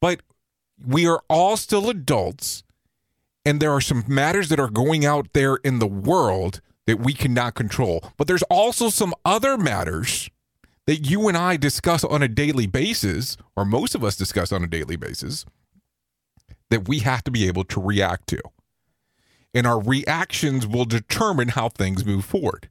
But 0.00 0.20
we 0.86 1.06
are 1.06 1.22
all 1.28 1.56
still 1.56 1.90
adults 1.90 2.64
and 3.44 3.60
there 3.60 3.72
are 3.72 3.80
some 3.80 4.04
matters 4.06 4.48
that 4.48 4.60
are 4.60 4.70
going 4.70 5.04
out 5.04 5.32
there 5.32 5.56
in 5.56 5.78
the 5.78 5.86
world 5.86 6.60
that 6.86 6.98
we 6.98 7.12
cannot 7.12 7.54
control. 7.54 8.02
But 8.16 8.26
there's 8.26 8.42
also 8.44 8.88
some 8.88 9.14
other 9.24 9.56
matters 9.58 10.30
that 10.86 11.08
you 11.08 11.28
and 11.28 11.36
I 11.36 11.56
discuss 11.56 12.04
on 12.04 12.22
a 12.22 12.28
daily 12.28 12.66
basis, 12.66 13.36
or 13.56 13.64
most 13.64 13.94
of 13.94 14.04
us 14.04 14.16
discuss 14.16 14.52
on 14.52 14.62
a 14.62 14.66
daily 14.66 14.96
basis, 14.96 15.44
that 16.70 16.88
we 16.88 17.00
have 17.00 17.24
to 17.24 17.30
be 17.30 17.46
able 17.46 17.64
to 17.64 17.80
react 17.80 18.28
to. 18.28 18.40
And 19.54 19.66
our 19.66 19.80
reactions 19.80 20.66
will 20.66 20.84
determine 20.84 21.48
how 21.48 21.68
things 21.68 22.04
move 22.04 22.24
forward. 22.24 22.68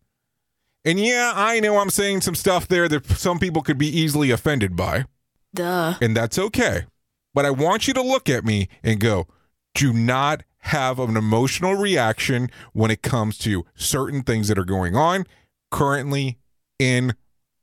And 0.85 0.99
yeah, 0.99 1.33
I 1.35 1.59
know 1.59 1.77
I'm 1.77 1.89
saying 1.89 2.21
some 2.21 2.35
stuff 2.35 2.67
there 2.67 2.89
that 2.89 3.05
some 3.05 3.39
people 3.39 3.61
could 3.61 3.77
be 3.77 3.87
easily 3.87 4.31
offended 4.31 4.75
by. 4.75 5.05
Duh. 5.53 5.95
And 6.01 6.15
that's 6.15 6.37
okay. 6.37 6.85
But 7.33 7.45
I 7.45 7.51
want 7.51 7.87
you 7.87 7.93
to 7.93 8.01
look 8.01 8.29
at 8.29 8.43
me 8.43 8.67
and 8.83 8.99
go, 8.99 9.27
do 9.73 9.93
not 9.93 10.43
have 10.59 10.99
an 10.99 11.17
emotional 11.17 11.75
reaction 11.75 12.49
when 12.73 12.91
it 12.91 13.01
comes 13.01 13.37
to 13.39 13.65
certain 13.75 14.23
things 14.23 14.47
that 14.47 14.57
are 14.57 14.65
going 14.65 14.95
on 14.95 15.25
currently 15.71 16.37
in 16.79 17.15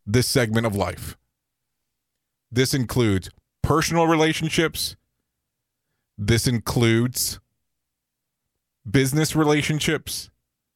this 0.07 0.27
segment 0.27 0.67
of 0.67 0.75
life. 0.75 1.17
This 2.51 2.75
includes 2.75 3.31
personal 3.63 4.07
relationships, 4.07 4.97
this 6.19 6.47
includes 6.47 7.39
business 8.91 9.37
relationships, 9.37 10.31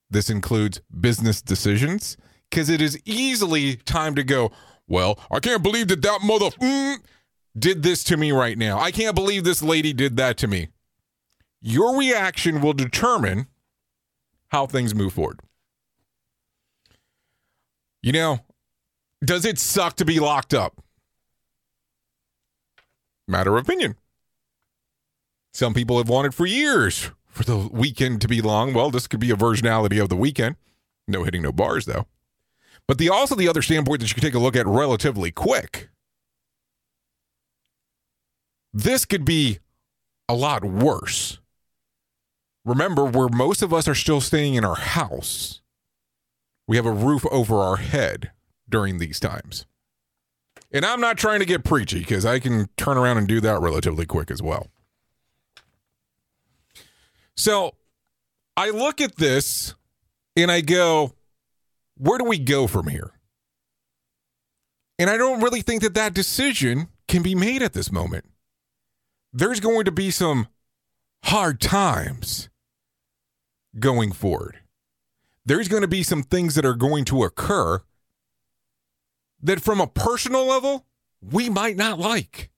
this 0.09 0.31
includes 0.31 0.81
business 0.99 1.43
decisions, 1.43 2.17
because 2.51 2.69
it 2.69 2.81
is 2.81 2.99
easily 3.05 3.77
time 3.77 4.15
to 4.15 4.23
go, 4.23 4.53
well, 4.87 5.19
I 5.31 5.41
can't 5.41 5.63
believe 5.63 5.89
that 5.89 6.03
that 6.03 6.21
mother 6.23 6.51
mm, 6.51 6.99
did 7.59 7.83
this 7.83 8.05
to 8.05 8.17
me 8.17 8.33
right 8.33 8.59
now. 8.59 8.79
I 8.79 8.91
can't 8.91 9.15
believe 9.15 9.45
this 9.45 9.63
lady 9.63 9.93
did 9.93 10.17
that 10.17 10.37
to 10.39 10.47
me. 10.47 10.69
Your 11.61 11.97
reaction 11.99 12.61
will 12.61 12.75
determine 12.75 13.47
how 14.49 14.67
things 14.67 14.95
move 14.95 15.15
forward. 15.15 15.41
You 18.03 18.13
know, 18.13 18.41
does 19.25 19.45
it 19.45 19.59
suck 19.59 19.97
to 19.97 20.05
be 20.05 20.21
locked 20.21 20.53
up? 20.53 20.83
Matter 23.27 23.57
of 23.57 23.65
opinion. 23.65 23.97
Some 25.55 25.73
people 25.73 25.97
have 25.99 26.09
wanted 26.09 26.35
for 26.35 26.47
years 26.47 27.11
for 27.27 27.45
the 27.45 27.57
weekend 27.57 28.21
to 28.21 28.29
be 28.29 28.43
long. 28.43 28.75
Well, 28.75 28.91
this 28.91 29.07
could 29.07 29.21
be 29.21 29.31
a 29.31 29.37
versionality 29.37 30.03
of 30.03 30.09
the 30.09 30.17
weekend. 30.17 30.57
No 31.09 31.25
hitting 31.25 31.43
no 31.43 31.53
bars, 31.53 31.87
though. 31.87 32.07
But 32.87 32.99
the 32.99 33.09
also 33.09 33.35
the 33.35 33.49
other 33.49 33.63
standpoint 33.63 34.01
that 34.01 34.09
you 34.09 34.15
can 34.15 34.23
take 34.23 34.35
a 34.35 34.39
look 34.39 34.57
at 34.57 34.67
relatively 34.67 35.31
quick. 35.31 35.89
This 38.73 39.05
could 39.05 39.25
be 39.25 39.61
a 40.29 40.35
lot 40.35 40.65
worse 40.65 41.39
remember, 42.65 43.05
where 43.05 43.29
most 43.29 43.63
of 43.63 43.73
us 43.73 43.87
are 43.87 43.95
still 43.95 44.21
staying 44.21 44.55
in 44.55 44.65
our 44.65 44.77
house, 44.77 45.61
we 46.67 46.77
have 46.77 46.87
a 46.87 46.93
roof 46.93 47.25
over 47.31 47.61
our 47.61 47.77
head 47.77 48.31
during 48.69 48.99
these 48.99 49.21
times. 49.21 49.67
And 50.73 50.85
I'm 50.85 51.01
not 51.01 51.19
trying 51.19 51.41
to 51.41 51.47
get 51.47 51.63
preachy 51.63 52.01
because 52.01 52.27
I 52.27 52.39
can 52.41 52.69
turn 52.77 52.97
around 52.97 53.19
and 53.19 53.29
do 53.29 53.41
that 53.41 53.61
relatively 53.61 54.07
quick 54.07 54.31
as 54.31 54.43
well. 54.43 54.69
So 57.37 57.75
I 58.57 58.71
look 58.71 59.01
at 59.01 59.17
this 59.17 59.75
and 60.37 60.51
I 60.51 60.63
go, 60.63 61.15
where 61.97 62.19
do 62.19 62.25
we 62.25 62.39
go 62.39 62.67
from 62.67 62.89
here? 62.89 63.13
And 64.99 65.11
I 65.11 65.17
don't 65.17 65.41
really 65.41 65.63
think 65.63 65.83
that 65.83 65.95
that 65.95 66.15
decision 66.15 66.89
can 67.09 67.23
be 67.23 67.35
made 67.35 67.63
at 67.63 67.73
this 67.73 67.91
moment. 67.91 68.25
There's 69.33 69.61
going 69.61 69.85
to 69.85 69.93
be 69.93 70.11
some 70.11 70.49
hard 71.25 71.61
times 71.61 72.49
going 73.79 74.13
forward. 74.13 74.61
There's 75.45 75.69
going 75.69 75.83
to 75.83 75.89
be 75.89 76.03
some 76.03 76.23
things 76.23 76.55
that 76.55 76.65
are 76.65 76.75
going 76.75 77.05
to 77.07 77.25
occur 77.25 77.83
that, 79.43 79.61
from 79.61 79.81
a 79.81 79.87
personal 79.87 80.47
level, 80.47 80.87
we 81.21 81.51
might 81.51 81.77
not 81.77 81.99
like. 81.99 82.51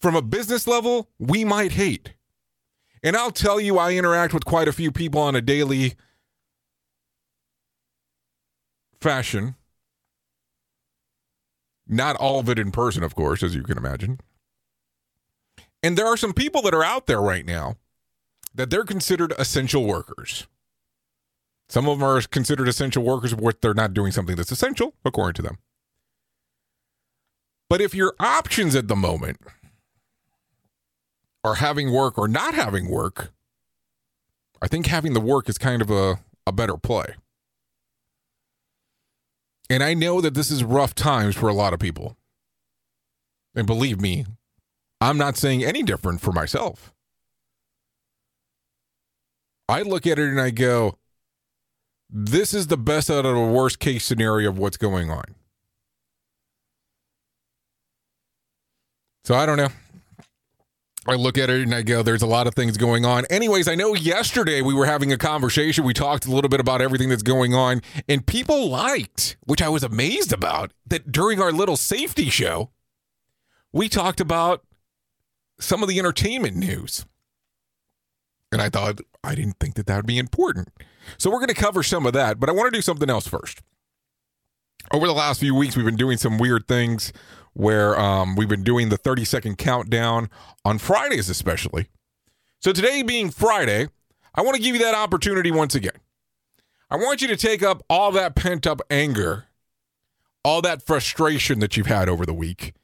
From 0.00 0.14
a 0.14 0.22
business 0.22 0.66
level, 0.66 1.10
we 1.18 1.44
might 1.44 1.72
hate. 1.72 2.14
And 3.02 3.16
I'll 3.16 3.30
tell 3.30 3.60
you, 3.60 3.78
I 3.78 3.92
interact 3.92 4.32
with 4.32 4.44
quite 4.44 4.68
a 4.68 4.72
few 4.72 4.90
people 4.90 5.20
on 5.20 5.34
a 5.34 5.42
daily 5.42 5.94
fashion. 9.04 9.54
Not 11.86 12.16
all 12.16 12.40
of 12.40 12.48
it 12.48 12.58
in 12.58 12.72
person, 12.72 13.02
of 13.02 13.14
course, 13.14 13.42
as 13.42 13.54
you 13.54 13.62
can 13.62 13.76
imagine. 13.76 14.18
And 15.82 15.98
there 15.98 16.06
are 16.06 16.16
some 16.16 16.32
people 16.32 16.62
that 16.62 16.74
are 16.74 16.82
out 16.82 17.06
there 17.06 17.20
right 17.20 17.44
now 17.44 17.76
that 18.54 18.70
they're 18.70 18.84
considered 18.84 19.34
essential 19.38 19.84
workers. 19.84 20.46
Some 21.68 21.86
of 21.86 21.98
them 21.98 22.08
are 22.08 22.22
considered 22.22 22.68
essential 22.68 23.02
workers 23.02 23.34
but 23.34 23.60
they're 23.60 23.74
not 23.74 23.92
doing 23.92 24.12
something 24.12 24.36
that's 24.36 24.52
essential, 24.52 24.94
according 25.04 25.34
to 25.34 25.42
them. 25.42 25.58
But 27.68 27.82
if 27.82 27.94
your 27.94 28.14
options 28.18 28.74
at 28.74 28.88
the 28.88 28.96
moment 28.96 29.38
are 31.42 31.56
having 31.56 31.92
work 31.92 32.16
or 32.16 32.28
not 32.28 32.54
having 32.54 32.88
work, 32.90 33.32
I 34.62 34.68
think 34.68 34.86
having 34.86 35.12
the 35.12 35.20
work 35.20 35.48
is 35.50 35.58
kind 35.58 35.82
of 35.82 35.90
a, 35.90 36.20
a 36.46 36.52
better 36.52 36.78
play. 36.78 37.14
And 39.70 39.82
I 39.82 39.94
know 39.94 40.20
that 40.20 40.34
this 40.34 40.50
is 40.50 40.62
rough 40.62 40.94
times 40.94 41.34
for 41.36 41.48
a 41.48 41.54
lot 41.54 41.72
of 41.72 41.80
people. 41.80 42.16
And 43.54 43.66
believe 43.66 44.00
me, 44.00 44.26
I'm 45.00 45.16
not 45.16 45.36
saying 45.36 45.64
any 45.64 45.82
different 45.82 46.20
for 46.20 46.32
myself. 46.32 46.92
I 49.68 49.82
look 49.82 50.06
at 50.06 50.18
it 50.18 50.28
and 50.28 50.40
I 50.40 50.50
go, 50.50 50.98
this 52.10 52.52
is 52.52 52.66
the 52.66 52.76
best 52.76 53.10
out 53.10 53.24
of 53.24 53.36
a 53.36 53.46
worst 53.46 53.78
case 53.78 54.04
scenario 54.04 54.50
of 54.50 54.58
what's 54.58 54.76
going 54.76 55.10
on. 55.10 55.24
So 59.24 59.34
I 59.34 59.46
don't 59.46 59.56
know. 59.56 59.70
I 61.06 61.14
look 61.16 61.36
at 61.36 61.50
it 61.50 61.62
and 61.62 61.74
I 61.74 61.82
go, 61.82 62.02
there's 62.02 62.22
a 62.22 62.26
lot 62.26 62.46
of 62.46 62.54
things 62.54 62.76
going 62.76 63.04
on. 63.04 63.26
Anyways, 63.26 63.68
I 63.68 63.74
know 63.74 63.94
yesterday 63.94 64.62
we 64.62 64.72
were 64.72 64.86
having 64.86 65.12
a 65.12 65.18
conversation. 65.18 65.84
We 65.84 65.92
talked 65.92 66.26
a 66.26 66.30
little 66.30 66.48
bit 66.48 66.60
about 66.60 66.80
everything 66.80 67.10
that's 67.10 67.22
going 67.22 67.54
on, 67.54 67.82
and 68.08 68.26
people 68.26 68.70
liked, 68.70 69.36
which 69.44 69.60
I 69.60 69.68
was 69.68 69.82
amazed 69.82 70.32
about, 70.32 70.72
that 70.86 71.12
during 71.12 71.40
our 71.40 71.52
little 71.52 71.76
safety 71.76 72.30
show, 72.30 72.70
we 73.72 73.88
talked 73.88 74.20
about 74.20 74.64
some 75.60 75.82
of 75.82 75.88
the 75.88 75.98
entertainment 75.98 76.56
news. 76.56 77.04
And 78.50 78.62
I 78.62 78.68
thought, 78.68 79.00
I 79.22 79.34
didn't 79.34 79.58
think 79.58 79.74
that 79.74 79.86
that 79.86 79.96
would 79.96 80.06
be 80.06 80.18
important. 80.18 80.68
So 81.18 81.28
we're 81.28 81.38
going 81.38 81.48
to 81.48 81.54
cover 81.54 81.82
some 81.82 82.06
of 82.06 82.12
that, 82.12 82.38
but 82.38 82.48
I 82.48 82.52
want 82.52 82.72
to 82.72 82.78
do 82.78 82.82
something 82.82 83.10
else 83.10 83.26
first. 83.26 83.62
Over 84.92 85.06
the 85.06 85.12
last 85.12 85.40
few 85.40 85.54
weeks, 85.54 85.76
we've 85.76 85.84
been 85.84 85.96
doing 85.96 86.18
some 86.18 86.38
weird 86.38 86.68
things 86.68 87.12
where 87.54 87.98
um, 87.98 88.36
we've 88.36 88.48
been 88.48 88.62
doing 88.62 88.88
the 88.88 88.96
30 88.96 89.24
second 89.24 89.58
countdown 89.58 90.28
on 90.64 90.78
Fridays, 90.78 91.28
especially. 91.28 91.88
So 92.60 92.72
today 92.72 93.02
being 93.02 93.30
Friday, 93.30 93.88
I 94.34 94.42
want 94.42 94.56
to 94.56 94.62
give 94.62 94.74
you 94.74 94.82
that 94.82 94.94
opportunity 94.94 95.50
once 95.50 95.74
again. 95.74 95.98
I 96.90 96.96
want 96.96 97.22
you 97.22 97.28
to 97.28 97.36
take 97.36 97.62
up 97.62 97.82
all 97.88 98.12
that 98.12 98.34
pent 98.34 98.66
up 98.66 98.82
anger, 98.90 99.46
all 100.44 100.60
that 100.62 100.82
frustration 100.82 101.60
that 101.60 101.76
you've 101.76 101.86
had 101.86 102.08
over 102.08 102.26
the 102.26 102.34
week. 102.34 102.74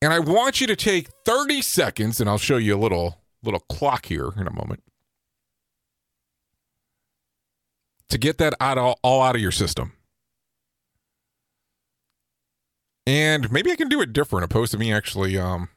And 0.00 0.12
I 0.12 0.18
want 0.18 0.60
you 0.60 0.66
to 0.68 0.76
take 0.76 1.08
30 1.24 1.62
seconds, 1.62 2.20
and 2.20 2.28
I'll 2.28 2.38
show 2.38 2.56
you 2.56 2.76
a 2.76 2.78
little 2.78 3.18
little 3.42 3.60
clock 3.60 4.06
here 4.06 4.30
in 4.36 4.46
a 4.48 4.52
moment 4.52 4.82
to 8.08 8.18
get 8.18 8.38
that 8.38 8.54
out 8.60 8.78
all, 8.78 8.98
all 9.02 9.22
out 9.22 9.36
of 9.36 9.42
your 9.42 9.52
system. 9.52 9.92
And 13.08 13.50
maybe 13.50 13.72
I 13.72 13.76
can 13.76 13.88
do 13.88 14.02
it 14.02 14.12
different, 14.12 14.44
opposed 14.44 14.70
to 14.72 14.78
me 14.78 14.92
actually. 14.92 15.38
Um, 15.38 15.70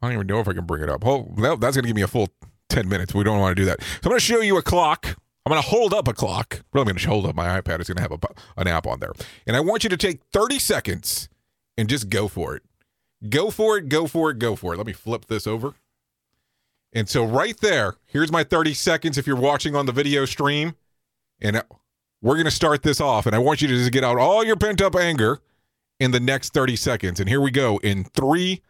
I 0.00 0.06
don't 0.06 0.14
even 0.14 0.26
know 0.28 0.38
if 0.38 0.46
I 0.46 0.52
can 0.52 0.64
bring 0.64 0.80
it 0.80 0.88
up. 0.88 1.04
Oh, 1.04 1.34
that, 1.38 1.58
that's 1.58 1.74
going 1.74 1.82
to 1.82 1.88
give 1.88 1.96
me 1.96 2.02
a 2.02 2.06
full 2.06 2.28
10 2.68 2.88
minutes. 2.88 3.14
We 3.14 3.24
don't 3.24 3.40
want 3.40 3.56
to 3.56 3.60
do 3.60 3.66
that. 3.66 3.82
So 3.82 3.86
I'm 4.04 4.10
going 4.10 4.20
to 4.20 4.24
show 4.24 4.40
you 4.40 4.58
a 4.58 4.62
clock. 4.62 5.16
I'm 5.44 5.50
going 5.50 5.60
to 5.60 5.68
hold 5.68 5.92
up 5.92 6.06
a 6.06 6.12
clock. 6.12 6.62
Really, 6.72 6.82
I'm 6.82 6.86
going 6.86 6.98
to 6.98 7.08
hold 7.08 7.26
up 7.26 7.34
my 7.34 7.60
iPad. 7.60 7.80
It's 7.80 7.88
going 7.88 7.96
to 7.96 8.02
have 8.02 8.12
a, 8.12 8.18
an 8.56 8.68
app 8.68 8.86
on 8.86 9.00
there. 9.00 9.10
And 9.44 9.56
I 9.56 9.60
want 9.60 9.82
you 9.82 9.90
to 9.90 9.96
take 9.96 10.20
30 10.32 10.60
seconds 10.60 11.28
and 11.76 11.88
just 11.88 12.10
go 12.10 12.28
for 12.28 12.54
it. 12.54 12.62
Go 13.28 13.50
for 13.50 13.76
it, 13.76 13.88
go 13.88 14.06
for 14.06 14.30
it, 14.30 14.38
go 14.38 14.54
for 14.54 14.72
it. 14.72 14.76
Let 14.76 14.86
me 14.86 14.92
flip 14.92 15.24
this 15.26 15.48
over. 15.48 15.74
And 16.92 17.08
so, 17.08 17.24
right 17.24 17.58
there, 17.60 17.96
here's 18.06 18.30
my 18.30 18.44
30 18.44 18.72
seconds 18.74 19.18
if 19.18 19.26
you're 19.26 19.34
watching 19.34 19.74
on 19.74 19.86
the 19.86 19.92
video 19.92 20.26
stream. 20.26 20.76
And 21.40 21.60
we're 22.22 22.34
going 22.34 22.44
to 22.44 22.50
start 22.50 22.82
this 22.82 23.00
off. 23.00 23.26
And 23.26 23.34
I 23.34 23.38
want 23.38 23.62
you 23.62 23.68
to 23.68 23.74
just 23.74 23.92
get 23.92 24.04
out 24.04 24.18
all 24.18 24.44
your 24.44 24.56
pent 24.56 24.80
up 24.80 24.94
anger 24.96 25.40
in 26.00 26.10
the 26.10 26.20
next 26.20 26.52
30 26.52 26.76
seconds. 26.76 27.20
And 27.20 27.28
here 27.28 27.40
we 27.40 27.50
go 27.50 27.78
in 27.78 28.04
three, 28.04 28.62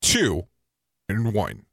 two, 0.00 0.46
and 1.08 1.32
one. 1.32 1.64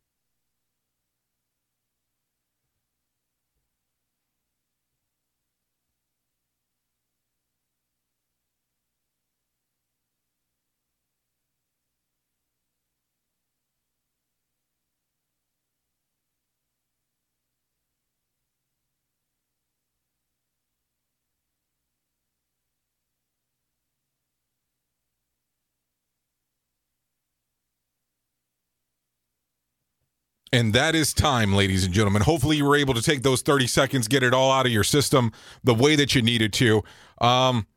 And 30.54 30.74
that 30.74 30.96
is 30.96 31.14
time, 31.14 31.54
ladies 31.54 31.84
and 31.84 31.94
gentlemen. 31.94 32.22
Hopefully, 32.22 32.58
you 32.58 32.66
were 32.66 32.76
able 32.76 32.94
to 32.94 33.02
take 33.02 33.24
those 33.24 33.42
30 33.42 33.68
seconds, 33.68 34.08
get 34.08 34.24
it 34.24 34.34
all 34.34 34.52
out 34.52 34.66
of 34.66 34.72
your 34.72 34.84
system 34.84 35.32
the 35.64 35.74
way 35.74 35.96
that 35.96 36.16
you 36.16 36.22
needed 36.22 36.54
to. 36.54 36.84
Um, 37.20 37.68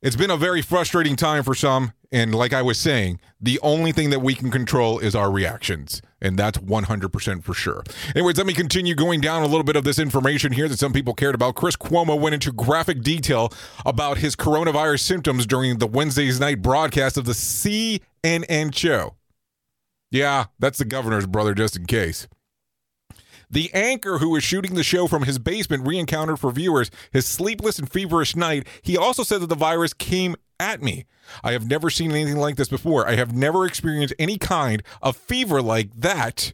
it's 0.00 0.16
been 0.16 0.30
a 0.30 0.36
very 0.36 0.62
frustrating 0.62 1.16
time 1.16 1.42
for 1.42 1.54
some. 1.54 1.92
And 2.10 2.34
like 2.34 2.52
I 2.52 2.62
was 2.62 2.78
saying, 2.78 3.20
the 3.40 3.60
only 3.62 3.92
thing 3.92 4.10
that 4.10 4.20
we 4.20 4.34
can 4.34 4.50
control 4.50 4.98
is 4.98 5.14
our 5.14 5.30
reactions. 5.30 6.00
And 6.22 6.38
that's 6.38 6.56
100% 6.58 7.44
for 7.44 7.52
sure. 7.52 7.82
Anyways, 8.14 8.38
let 8.38 8.46
me 8.46 8.54
continue 8.54 8.94
going 8.94 9.20
down 9.20 9.42
a 9.42 9.46
little 9.46 9.64
bit 9.64 9.76
of 9.76 9.84
this 9.84 9.98
information 9.98 10.52
here 10.52 10.68
that 10.68 10.78
some 10.78 10.92
people 10.92 11.14
cared 11.14 11.34
about. 11.34 11.54
Chris 11.54 11.76
Cuomo 11.76 12.18
went 12.18 12.34
into 12.34 12.50
graphic 12.52 13.02
detail 13.02 13.52
about 13.84 14.18
his 14.18 14.34
coronavirus 14.34 15.00
symptoms 15.00 15.46
during 15.46 15.78
the 15.78 15.86
Wednesday's 15.86 16.40
night 16.40 16.62
broadcast 16.62 17.18
of 17.18 17.26
the 17.26 17.32
CNN 17.32 18.74
show. 18.74 19.17
Yeah, 20.10 20.46
that's 20.58 20.78
the 20.78 20.84
governor's 20.84 21.26
brother, 21.26 21.54
just 21.54 21.76
in 21.76 21.86
case. 21.86 22.28
The 23.50 23.72
anchor 23.72 24.18
who 24.18 24.30
was 24.30 24.44
shooting 24.44 24.74
the 24.74 24.82
show 24.82 25.06
from 25.06 25.22
his 25.22 25.38
basement 25.38 25.86
re 25.86 25.98
encountered 25.98 26.38
for 26.38 26.50
viewers 26.50 26.90
his 27.12 27.26
sleepless 27.26 27.78
and 27.78 27.90
feverish 27.90 28.36
night. 28.36 28.66
He 28.82 28.96
also 28.96 29.22
said 29.22 29.40
that 29.40 29.46
the 29.48 29.54
virus 29.54 29.94
came 29.94 30.36
at 30.60 30.82
me. 30.82 31.06
I 31.42 31.52
have 31.52 31.68
never 31.68 31.88
seen 31.88 32.10
anything 32.10 32.36
like 32.36 32.56
this 32.56 32.68
before. 32.68 33.08
I 33.08 33.16
have 33.16 33.34
never 33.34 33.64
experienced 33.64 34.14
any 34.18 34.38
kind 34.38 34.82
of 35.00 35.16
fever 35.16 35.62
like 35.62 35.94
that 35.94 36.52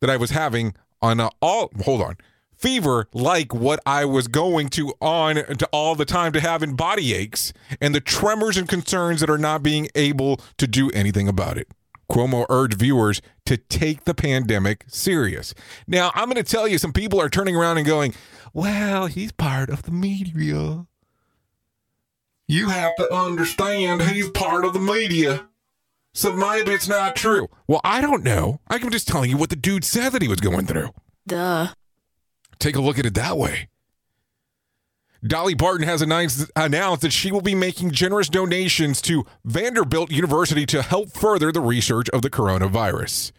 that 0.00 0.10
I 0.10 0.16
was 0.16 0.30
having 0.30 0.74
on 1.02 1.18
a, 1.18 1.30
all. 1.42 1.70
Hold 1.84 2.02
on. 2.02 2.16
Fever 2.56 3.08
like 3.14 3.54
what 3.54 3.80
I 3.86 4.04
was 4.04 4.28
going 4.28 4.68
to 4.70 4.92
on 5.00 5.36
to 5.36 5.68
all 5.72 5.94
the 5.94 6.04
time 6.04 6.32
to 6.32 6.40
having 6.40 6.76
body 6.76 7.14
aches 7.14 7.52
and 7.80 7.94
the 7.94 8.00
tremors 8.00 8.58
and 8.58 8.68
concerns 8.68 9.20
that 9.20 9.30
are 9.30 9.38
not 9.38 9.62
being 9.62 9.88
able 9.94 10.40
to 10.58 10.66
do 10.66 10.90
anything 10.90 11.26
about 11.26 11.56
it. 11.56 11.68
Cuomo 12.10 12.44
urged 12.50 12.78
viewers 12.78 13.22
to 13.46 13.56
take 13.56 14.04
the 14.04 14.14
pandemic 14.14 14.84
serious. 14.88 15.54
Now, 15.86 16.10
I'm 16.14 16.26
going 16.26 16.42
to 16.42 16.50
tell 16.50 16.66
you, 16.66 16.76
some 16.76 16.92
people 16.92 17.20
are 17.20 17.30
turning 17.30 17.56
around 17.56 17.78
and 17.78 17.86
going, 17.86 18.14
well, 18.52 19.06
he's 19.06 19.32
part 19.32 19.70
of 19.70 19.84
the 19.84 19.92
media. 19.92 20.86
You 22.48 22.68
have 22.68 22.96
to 22.96 23.14
understand 23.14 24.02
he's 24.02 24.28
part 24.30 24.64
of 24.64 24.72
the 24.72 24.80
media. 24.80 25.46
So 26.12 26.32
maybe 26.32 26.72
it's 26.72 26.88
not 26.88 27.14
true. 27.14 27.48
Well, 27.68 27.80
I 27.84 28.00
don't 28.00 28.24
know. 28.24 28.58
I'm 28.68 28.90
just 28.90 29.06
telling 29.06 29.30
you 29.30 29.36
what 29.36 29.50
the 29.50 29.56
dude 29.56 29.84
said 29.84 30.10
that 30.10 30.22
he 30.22 30.26
was 30.28 30.40
going 30.40 30.66
through. 30.66 30.90
Duh. 31.26 31.68
Take 32.58 32.74
a 32.74 32.80
look 32.80 32.98
at 32.98 33.06
it 33.06 33.14
that 33.14 33.38
way. 33.38 33.68
Dolly 35.26 35.54
Parton 35.54 35.86
has 35.86 36.00
announced, 36.00 36.50
announced 36.56 37.02
that 37.02 37.12
she 37.12 37.30
will 37.30 37.42
be 37.42 37.54
making 37.54 37.90
generous 37.90 38.28
donations 38.28 39.02
to 39.02 39.26
Vanderbilt 39.44 40.10
University 40.10 40.64
to 40.66 40.80
help 40.80 41.10
further 41.10 41.52
the 41.52 41.60
research 41.60 42.08
of 42.10 42.22
the 42.22 42.30
coronavirus. 42.30 43.32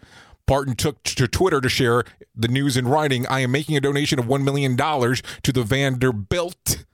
Parton 0.46 0.76
took 0.76 1.02
to 1.04 1.28
Twitter 1.28 1.60
to 1.60 1.70
share 1.70 2.04
the 2.36 2.48
news 2.48 2.78
in 2.78 2.88
writing. 2.88 3.26
I 3.28 3.40
am 3.40 3.52
making 3.52 3.78
a 3.78 3.82
donation 3.82 4.20
of 4.20 4.26
$1 4.26 4.44
million 4.44 4.78
to 4.78 5.52
the 5.52 5.64
Vanderbilt 5.64 6.86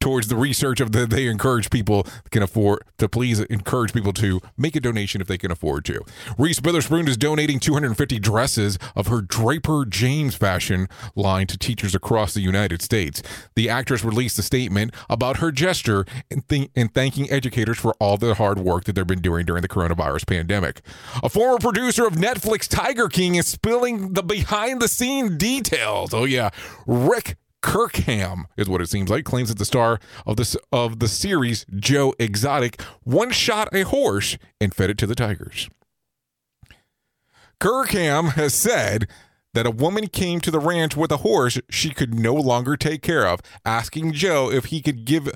towards 0.00 0.28
the 0.28 0.36
research 0.36 0.80
of 0.80 0.92
the 0.92 1.06
they 1.06 1.26
encourage 1.26 1.70
people 1.70 2.06
can 2.30 2.42
afford 2.42 2.82
to 2.98 3.08
please 3.08 3.40
encourage 3.40 3.92
people 3.92 4.12
to 4.12 4.40
make 4.56 4.76
a 4.76 4.80
donation 4.80 5.20
if 5.20 5.26
they 5.26 5.38
can 5.38 5.50
afford 5.50 5.84
to. 5.84 6.00
Reese 6.36 6.60
Witherspoon 6.60 7.08
is 7.08 7.16
donating 7.16 7.58
250 7.58 8.18
dresses 8.18 8.78
of 8.94 9.08
her 9.08 9.20
Draper 9.20 9.84
James 9.88 10.34
fashion 10.34 10.88
line 11.14 11.46
to 11.48 11.58
teachers 11.58 11.94
across 11.94 12.34
the 12.34 12.40
United 12.40 12.82
States. 12.82 13.22
The 13.54 13.68
actress 13.68 14.04
released 14.04 14.38
a 14.38 14.42
statement 14.42 14.94
about 15.08 15.38
her 15.38 15.50
gesture 15.50 16.04
and, 16.30 16.46
th- 16.48 16.70
and 16.76 16.92
thanking 16.92 17.30
educators 17.30 17.78
for 17.78 17.94
all 18.00 18.16
the 18.16 18.34
hard 18.34 18.58
work 18.58 18.84
that 18.84 18.94
they've 18.94 19.06
been 19.06 19.20
doing 19.20 19.46
during 19.46 19.62
the 19.62 19.68
coronavirus 19.68 20.26
pandemic. 20.26 20.82
A 21.22 21.28
former 21.28 21.58
producer 21.58 22.06
of 22.06 22.14
Netflix 22.14 22.68
Tiger 22.68 23.08
King 23.08 23.34
is 23.34 23.46
spilling 23.46 24.12
the 24.12 24.22
behind 24.22 24.80
the 24.80 24.88
scene 24.88 25.36
details. 25.38 26.14
Oh 26.14 26.24
yeah, 26.24 26.50
Rick 26.86 27.36
Kirkham 27.60 28.46
is 28.56 28.68
what 28.68 28.80
it 28.80 28.88
seems 28.88 29.10
like. 29.10 29.24
Claims 29.24 29.48
that 29.48 29.58
the 29.58 29.64
star 29.64 29.98
of 30.26 30.36
this 30.36 30.56
of 30.72 31.00
the 31.00 31.08
series, 31.08 31.66
Joe 31.74 32.14
Exotic, 32.18 32.80
one 33.02 33.30
shot 33.30 33.68
a 33.72 33.82
horse 33.82 34.38
and 34.60 34.74
fed 34.74 34.90
it 34.90 34.98
to 34.98 35.06
the 35.06 35.14
tigers. 35.14 35.68
Kirkham 37.60 38.28
has 38.28 38.54
said 38.54 39.08
that 39.54 39.66
a 39.66 39.70
woman 39.70 40.06
came 40.08 40.40
to 40.40 40.50
the 40.50 40.60
ranch 40.60 40.96
with 40.96 41.10
a 41.10 41.18
horse 41.18 41.58
she 41.68 41.90
could 41.90 42.14
no 42.14 42.34
longer 42.34 42.76
take 42.76 43.02
care 43.02 43.26
of, 43.26 43.40
asking 43.64 44.12
Joe 44.12 44.50
if 44.50 44.66
he 44.66 44.80
could 44.80 45.04
give 45.04 45.28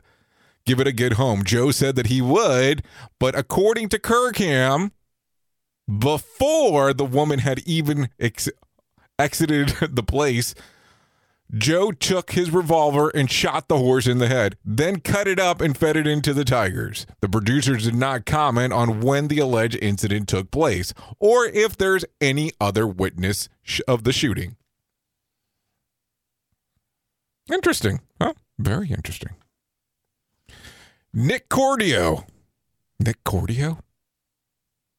give 0.64 0.78
it 0.78 0.86
a 0.86 0.92
good 0.92 1.14
home. 1.14 1.42
Joe 1.42 1.72
said 1.72 1.96
that 1.96 2.06
he 2.06 2.22
would, 2.22 2.84
but 3.18 3.36
according 3.36 3.88
to 3.88 3.98
Kirkham, 3.98 4.92
before 5.98 6.92
the 6.92 7.04
woman 7.04 7.40
had 7.40 7.58
even 7.66 8.10
ex- 8.20 8.48
exited 9.18 9.68
the 9.90 10.04
place, 10.04 10.54
Joe 11.54 11.92
took 11.92 12.32
his 12.32 12.50
revolver 12.50 13.10
and 13.10 13.30
shot 13.30 13.68
the 13.68 13.78
horse 13.78 14.06
in 14.06 14.18
the 14.18 14.28
head, 14.28 14.56
then 14.64 15.00
cut 15.00 15.28
it 15.28 15.38
up 15.38 15.60
and 15.60 15.76
fed 15.76 15.96
it 15.96 16.06
into 16.06 16.32
the 16.32 16.44
tigers. 16.44 17.06
The 17.20 17.28
producers 17.28 17.84
did 17.84 17.94
not 17.94 18.24
comment 18.24 18.72
on 18.72 19.00
when 19.00 19.28
the 19.28 19.38
alleged 19.38 19.78
incident 19.82 20.28
took 20.28 20.50
place 20.50 20.94
or 21.18 21.46
if 21.46 21.76
there's 21.76 22.04
any 22.20 22.52
other 22.60 22.86
witness 22.86 23.48
of 23.86 24.04
the 24.04 24.12
shooting. 24.12 24.56
Interesting. 27.52 28.00
Huh? 28.20 28.32
Very 28.58 28.88
interesting. 28.90 29.34
Nick 31.12 31.48
Cordero. 31.48 32.26
Nick 32.98 33.22
Cordero? 33.24 33.80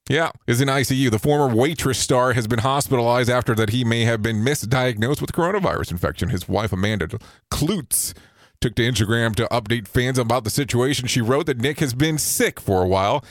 Yeah, 0.09 0.31
is 0.47 0.59
in 0.59 0.67
ICU. 0.67 1.09
The 1.11 1.19
former 1.19 1.56
waitress 1.56 1.97
star 1.97 2.33
has 2.33 2.45
been 2.45 2.60
hospitalized 2.60 3.29
after 3.29 3.56
that 3.56 3.69
he 3.69 3.85
may 3.85 4.04
have 4.04 4.21
been 4.21 4.43
misdiagnosed 4.43 5.21
with 5.21 5.31
coronavirus 5.31 5.91
infection. 5.91 6.29
His 6.29 6.47
wife 6.47 6.73
Amanda 6.73 7.08
Kloots, 7.49 8.13
took 8.63 8.75
to 8.75 8.81
Instagram 8.81 9.35
to 9.35 9.45
update 9.47 9.89
fans 9.89 10.17
about 10.17 10.45
the 10.45 10.49
situation. 10.49 11.06
She 11.06 11.21
wrote 11.21 11.47
that 11.47 11.58
Nick 11.58 11.79
has 11.79 11.93
been 11.93 12.17
sick 12.17 12.62
for 12.62 12.81
a 12.81 12.87
while 12.87 13.23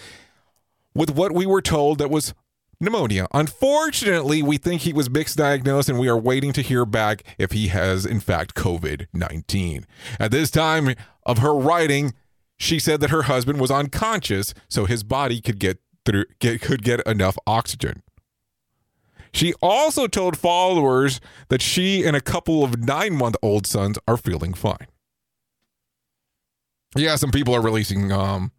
with 0.95 1.11
what 1.11 1.33
we 1.33 1.47
were 1.47 1.63
told 1.63 1.97
that 1.99 2.11
was 2.11 2.35
pneumonia. 2.79 3.27
Unfortunately, 3.33 4.43
we 4.43 4.59
think 4.59 4.83
he 4.83 4.93
was 4.93 5.09
misdiagnosed 5.09 5.89
and 5.89 5.99
we 5.99 6.09
are 6.09 6.19
waiting 6.19 6.53
to 6.53 6.61
hear 6.61 6.85
back 6.85 7.23
if 7.39 7.53
he 7.53 7.69
has 7.69 8.05
in 8.05 8.21
fact 8.21 8.55
COVID-19. 8.55 9.85
At 10.21 10.33
this 10.33 10.51
time 10.51 10.95
of 11.25 11.39
her 11.39 11.55
writing, 11.55 12.13
she 12.59 12.79
said 12.79 13.01
that 13.01 13.11
her 13.11 13.23
husband 13.23 13.59
was 13.59 13.71
unconscious 13.71 14.53
so 14.69 14.85
his 14.85 15.03
body 15.03 15.41
could 15.41 15.59
get 15.59 15.79
through 16.05 16.25
get, 16.39 16.61
could 16.61 16.83
get 16.83 17.07
enough 17.07 17.37
oxygen. 17.47 18.03
She 19.33 19.55
also 19.63 20.07
told 20.07 20.37
followers 20.37 21.21
that 21.49 21.63
she 21.63 22.05
and 22.05 22.15
a 22.15 22.21
couple 22.21 22.63
of 22.63 22.79
nine 22.79 23.15
month 23.15 23.37
old 23.43 23.67
sons 23.67 23.99
are 24.07 24.17
feeling 24.17 24.53
fine. 24.53 24.89
Yeah, 26.95 27.17
some 27.17 27.31
people 27.31 27.55
are 27.55 27.63
releasing 27.63 28.13
um, 28.13 28.53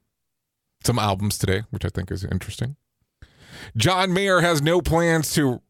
some 0.84 0.98
albums 0.98 1.38
today, 1.38 1.64
which 1.70 1.86
I 1.86 1.90
think 1.90 2.12
is 2.12 2.24
interesting. 2.24 2.76
John 3.78 4.12
Mayer 4.12 4.42
has 4.42 4.62
no 4.62 4.82
plans 4.82 5.32
to 5.36 5.62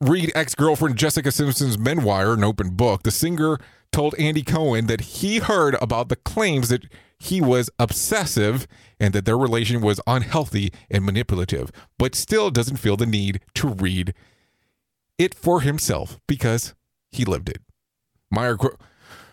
read 0.00 0.30
ex 0.34 0.54
girlfriend 0.54 0.96
Jessica 0.96 1.32
Simpson's 1.32 1.78
memoir, 1.78 2.34
an 2.34 2.44
open 2.44 2.70
book, 2.70 3.02
the 3.02 3.10
singer 3.10 3.58
told 3.90 4.14
Andy 4.18 4.42
Cohen 4.42 4.86
that 4.86 5.00
he 5.00 5.38
heard 5.38 5.76
about 5.80 6.10
the 6.10 6.16
claims 6.16 6.68
that 6.68 6.84
he 7.18 7.40
was 7.40 7.70
obsessive 7.78 8.66
and 9.00 9.12
that 9.12 9.24
their 9.24 9.38
relation 9.38 9.80
was 9.80 10.00
unhealthy 10.06 10.72
and 10.90 11.04
manipulative, 11.04 11.70
but 11.98 12.14
still 12.14 12.50
doesn't 12.50 12.76
feel 12.76 12.96
the 12.96 13.06
need 13.06 13.40
to 13.54 13.68
read 13.68 14.14
it 15.18 15.34
for 15.34 15.60
himself 15.62 16.20
because 16.26 16.74
he 17.10 17.24
lived 17.24 17.48
it. 17.48 17.60
Meyer, 18.30 18.56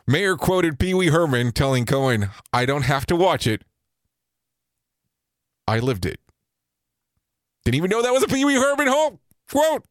Mayer 0.07 0.35
quoted 0.35 0.79
Pee 0.79 0.93
Wee 0.93 1.07
Herman 1.07 1.51
telling 1.51 1.85
Cohen, 1.85 2.29
I 2.51 2.65
don't 2.65 2.83
have 2.83 3.05
to 3.07 3.15
watch 3.15 3.45
it. 3.45 3.63
I 5.67 5.79
lived 5.79 6.05
it. 6.05 6.19
Didn't 7.63 7.75
even 7.75 7.89
know 7.89 8.01
that 8.01 8.13
was 8.13 8.23
a 8.23 8.27
Pee 8.27 8.45
Wee 8.45 8.55
Herman 8.55 8.87
quote 9.51 9.85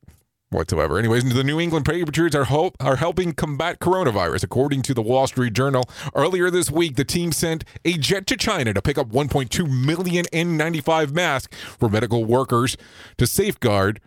whatsoever. 0.55 0.98
Anyways, 0.98 1.24
the 1.34 1.44
New 1.44 1.61
England 1.61 1.84
Patriots 1.84 2.34
are, 2.34 2.44
hope, 2.44 2.76
are 2.80 2.96
helping 2.96 3.32
combat 3.32 3.80
coronavirus. 3.80 4.44
According 4.44 4.82
to 4.82 4.94
the 4.94 5.02
Wall 5.02 5.26
Street 5.26 5.52
Journal, 5.52 5.84
earlier 6.14 6.50
this 6.50 6.70
week, 6.70 6.96
the 6.96 7.05
team 7.05 7.32
sent 7.32 7.64
a 7.84 7.94
jet 7.94 8.26
to 8.28 8.36
China 8.36 8.72
to 8.72 8.80
pick 8.80 8.96
up 8.96 9.11
1.2 9.11 9.68
million 9.68 10.24
N95 10.32 11.12
masks 11.12 11.57
for 11.78 11.88
medical 11.88 12.24
workers 12.24 12.76
to 13.18 13.26
safeguard 13.26 14.00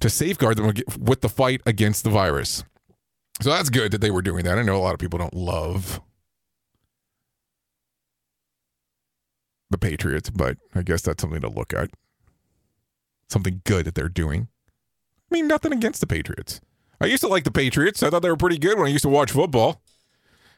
to 0.00 0.10
safeguard 0.10 0.56
them 0.56 0.72
with 0.98 1.20
the 1.20 1.28
fight 1.28 1.60
against 1.64 2.02
the 2.02 2.10
virus. 2.10 2.64
So 3.40 3.50
that's 3.50 3.70
good 3.70 3.92
that 3.92 4.00
they 4.00 4.10
were 4.10 4.22
doing 4.22 4.44
that. 4.44 4.58
I 4.58 4.62
know 4.62 4.76
a 4.76 4.78
lot 4.78 4.94
of 4.94 4.98
people 4.98 5.18
don't 5.18 5.34
love 5.34 6.00
the 9.70 9.78
Patriots, 9.78 10.28
but 10.30 10.58
I 10.74 10.82
guess 10.82 11.02
that's 11.02 11.20
something 11.20 11.40
to 11.40 11.48
look 11.48 11.72
at. 11.72 11.90
Something 13.28 13.62
good 13.64 13.86
that 13.86 13.94
they're 13.94 14.08
doing. 14.08 14.48
I 15.32 15.34
mean, 15.34 15.48
nothing 15.48 15.72
against 15.72 16.02
the 16.02 16.06
Patriots. 16.06 16.60
I 17.00 17.06
used 17.06 17.22
to 17.22 17.28
like 17.28 17.44
the 17.44 17.50
Patriots. 17.50 18.02
I 18.02 18.10
thought 18.10 18.20
they 18.20 18.28
were 18.28 18.36
pretty 18.36 18.58
good 18.58 18.76
when 18.76 18.86
I 18.86 18.90
used 18.90 19.04
to 19.04 19.08
watch 19.08 19.30
football. 19.30 19.80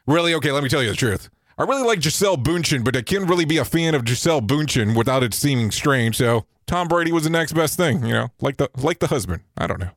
Really? 0.05 0.33
Okay, 0.33 0.51
let 0.51 0.63
me 0.63 0.69
tell 0.69 0.83
you 0.83 0.89
the 0.89 0.97
truth. 0.97 1.29
I 1.57 1.63
really 1.63 1.83
like 1.83 2.01
Gisele 2.01 2.35
Bündchen, 2.35 2.83
but 2.83 2.97
I 2.97 3.01
can't 3.01 3.29
really 3.29 3.45
be 3.45 3.57
a 3.57 3.63
fan 3.63 3.95
of 3.95 4.03
Gisele 4.03 4.41
Bündchen 4.41 4.93
without 4.93 5.23
it 5.23 5.33
seeming 5.33 5.71
strange. 5.71 6.17
So 6.17 6.45
Tom 6.67 6.89
Brady 6.89 7.13
was 7.13 7.23
the 7.23 7.29
next 7.29 7.53
best 7.53 7.77
thing, 7.77 8.05
you 8.05 8.11
know, 8.11 8.31
like 8.41 8.57
the 8.57 8.69
like 8.75 8.99
the 8.99 9.07
husband. 9.07 9.43
I 9.57 9.65
don't 9.65 9.79
know. 9.79 9.91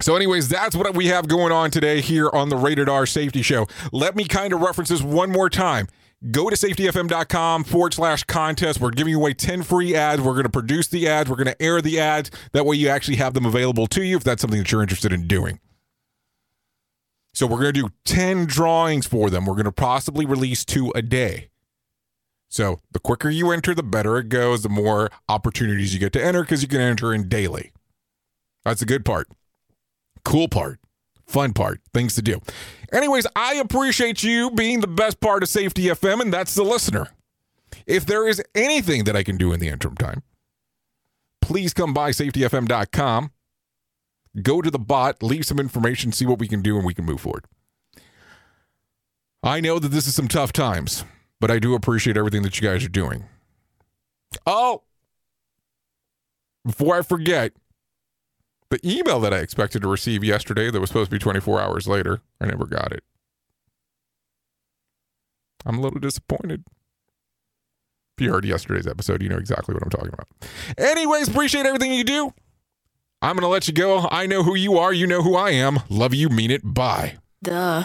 So, 0.00 0.16
anyways, 0.16 0.48
that's 0.48 0.74
what 0.74 0.96
we 0.96 1.08
have 1.08 1.28
going 1.28 1.52
on 1.52 1.70
today 1.70 2.00
here 2.00 2.30
on 2.30 2.48
the 2.48 2.56
Rated 2.56 2.88
R 2.88 3.04
Safety 3.04 3.42
Show. 3.42 3.66
Let 3.92 4.16
me 4.16 4.24
kind 4.24 4.54
of 4.54 4.62
reference 4.62 4.88
this 4.88 5.02
one 5.02 5.30
more 5.30 5.50
time. 5.50 5.88
Go 6.30 6.48
to 6.48 6.56
safetyfm.com 6.56 7.64
forward 7.64 7.94
slash 7.94 8.24
contest. 8.24 8.80
We're 8.80 8.90
giving 8.90 9.14
away 9.14 9.34
10 9.34 9.62
free 9.62 9.94
ads. 9.94 10.22
We're 10.22 10.32
going 10.32 10.44
to 10.44 10.48
produce 10.48 10.88
the 10.88 11.06
ads. 11.06 11.28
We're 11.28 11.36
going 11.36 11.48
to 11.48 11.62
air 11.62 11.82
the 11.82 12.00
ads. 12.00 12.30
That 12.52 12.64
way, 12.64 12.76
you 12.76 12.88
actually 12.88 13.16
have 13.16 13.34
them 13.34 13.44
available 13.44 13.86
to 13.88 14.02
you 14.02 14.16
if 14.16 14.24
that's 14.24 14.40
something 14.40 14.58
that 14.58 14.72
you're 14.72 14.82
interested 14.82 15.12
in 15.12 15.26
doing. 15.26 15.60
So, 17.34 17.46
we're 17.46 17.60
going 17.60 17.74
to 17.74 17.82
do 17.82 17.88
10 18.04 18.46
drawings 18.46 19.06
for 19.06 19.28
them. 19.28 19.44
We're 19.44 19.54
going 19.54 19.64
to 19.64 19.72
possibly 19.72 20.24
release 20.24 20.64
two 20.64 20.92
a 20.94 21.02
day. 21.02 21.50
So, 22.48 22.80
the 22.92 23.00
quicker 23.00 23.28
you 23.28 23.50
enter, 23.50 23.74
the 23.74 23.82
better 23.82 24.16
it 24.18 24.28
goes, 24.28 24.62
the 24.62 24.68
more 24.68 25.10
opportunities 25.28 25.92
you 25.92 26.00
get 26.00 26.12
to 26.14 26.24
enter 26.24 26.42
because 26.42 26.62
you 26.62 26.68
can 26.68 26.80
enter 26.80 27.12
in 27.12 27.28
daily. 27.28 27.72
That's 28.64 28.80
the 28.80 28.86
good 28.86 29.04
part 29.04 29.28
cool 30.24 30.48
part, 30.48 30.80
fun 31.26 31.52
part, 31.52 31.80
things 31.92 32.14
to 32.14 32.22
do. 32.22 32.40
Anyways, 32.92 33.26
I 33.34 33.54
appreciate 33.54 34.22
you 34.22 34.50
being 34.50 34.80
the 34.80 34.86
best 34.86 35.20
part 35.20 35.42
of 35.42 35.48
Safety 35.48 35.84
FM, 35.84 36.20
and 36.20 36.32
that's 36.32 36.54
the 36.54 36.62
listener. 36.62 37.08
If 37.86 38.06
there 38.06 38.28
is 38.28 38.42
anything 38.54 39.04
that 39.04 39.16
I 39.16 39.22
can 39.22 39.36
do 39.36 39.52
in 39.52 39.60
the 39.60 39.68
interim 39.68 39.96
time, 39.96 40.22
please 41.40 41.74
come 41.74 41.92
by 41.92 42.10
safetyfm.com, 42.10 43.32
go 44.42 44.62
to 44.62 44.70
the 44.70 44.78
bot, 44.78 45.22
leave 45.22 45.44
some 45.44 45.58
information, 45.58 46.12
see 46.12 46.26
what 46.26 46.38
we 46.38 46.48
can 46.48 46.62
do, 46.62 46.76
and 46.76 46.86
we 46.86 46.94
can 46.94 47.04
move 47.04 47.20
forward. 47.20 47.46
I 49.42 49.60
know 49.60 49.78
that 49.78 49.88
this 49.88 50.06
is 50.06 50.14
some 50.14 50.28
tough 50.28 50.52
times, 50.52 51.04
but 51.40 51.50
I 51.50 51.58
do 51.58 51.74
appreciate 51.74 52.16
everything 52.16 52.42
that 52.42 52.58
you 52.58 52.66
guys 52.66 52.84
are 52.84 52.88
doing. 52.88 53.24
Oh, 54.46 54.82
before 56.64 56.96
I 56.96 57.02
forget, 57.02 57.52
the 58.74 58.90
email 58.98 59.20
that 59.20 59.32
I 59.32 59.38
expected 59.38 59.82
to 59.82 59.88
receive 59.88 60.24
yesterday 60.24 60.70
that 60.70 60.80
was 60.80 60.90
supposed 60.90 61.10
to 61.10 61.14
be 61.14 61.18
24 61.18 61.60
hours 61.60 61.86
later, 61.86 62.20
I 62.40 62.46
never 62.46 62.66
got 62.66 62.92
it. 62.92 63.04
I'm 65.64 65.78
a 65.78 65.80
little 65.80 66.00
disappointed. 66.00 66.64
If 68.16 68.24
you 68.24 68.32
heard 68.32 68.44
yesterday's 68.44 68.86
episode, 68.86 69.22
you 69.22 69.28
know 69.28 69.38
exactly 69.38 69.74
what 69.74 69.82
I'm 69.82 69.90
talking 69.90 70.12
about. 70.12 70.28
Anyways, 70.78 71.28
appreciate 71.28 71.66
everything 71.66 71.92
you 71.92 72.04
do. 72.04 72.32
I'm 73.22 73.36
going 73.36 73.42
to 73.42 73.48
let 73.48 73.66
you 73.66 73.74
go. 73.74 74.06
I 74.10 74.26
know 74.26 74.42
who 74.42 74.54
you 74.54 74.78
are. 74.78 74.92
You 74.92 75.06
know 75.06 75.22
who 75.22 75.34
I 75.34 75.50
am. 75.50 75.80
Love 75.88 76.14
you, 76.14 76.28
mean 76.28 76.50
it. 76.50 76.62
Bye. 76.62 77.16
Duh. 77.42 77.84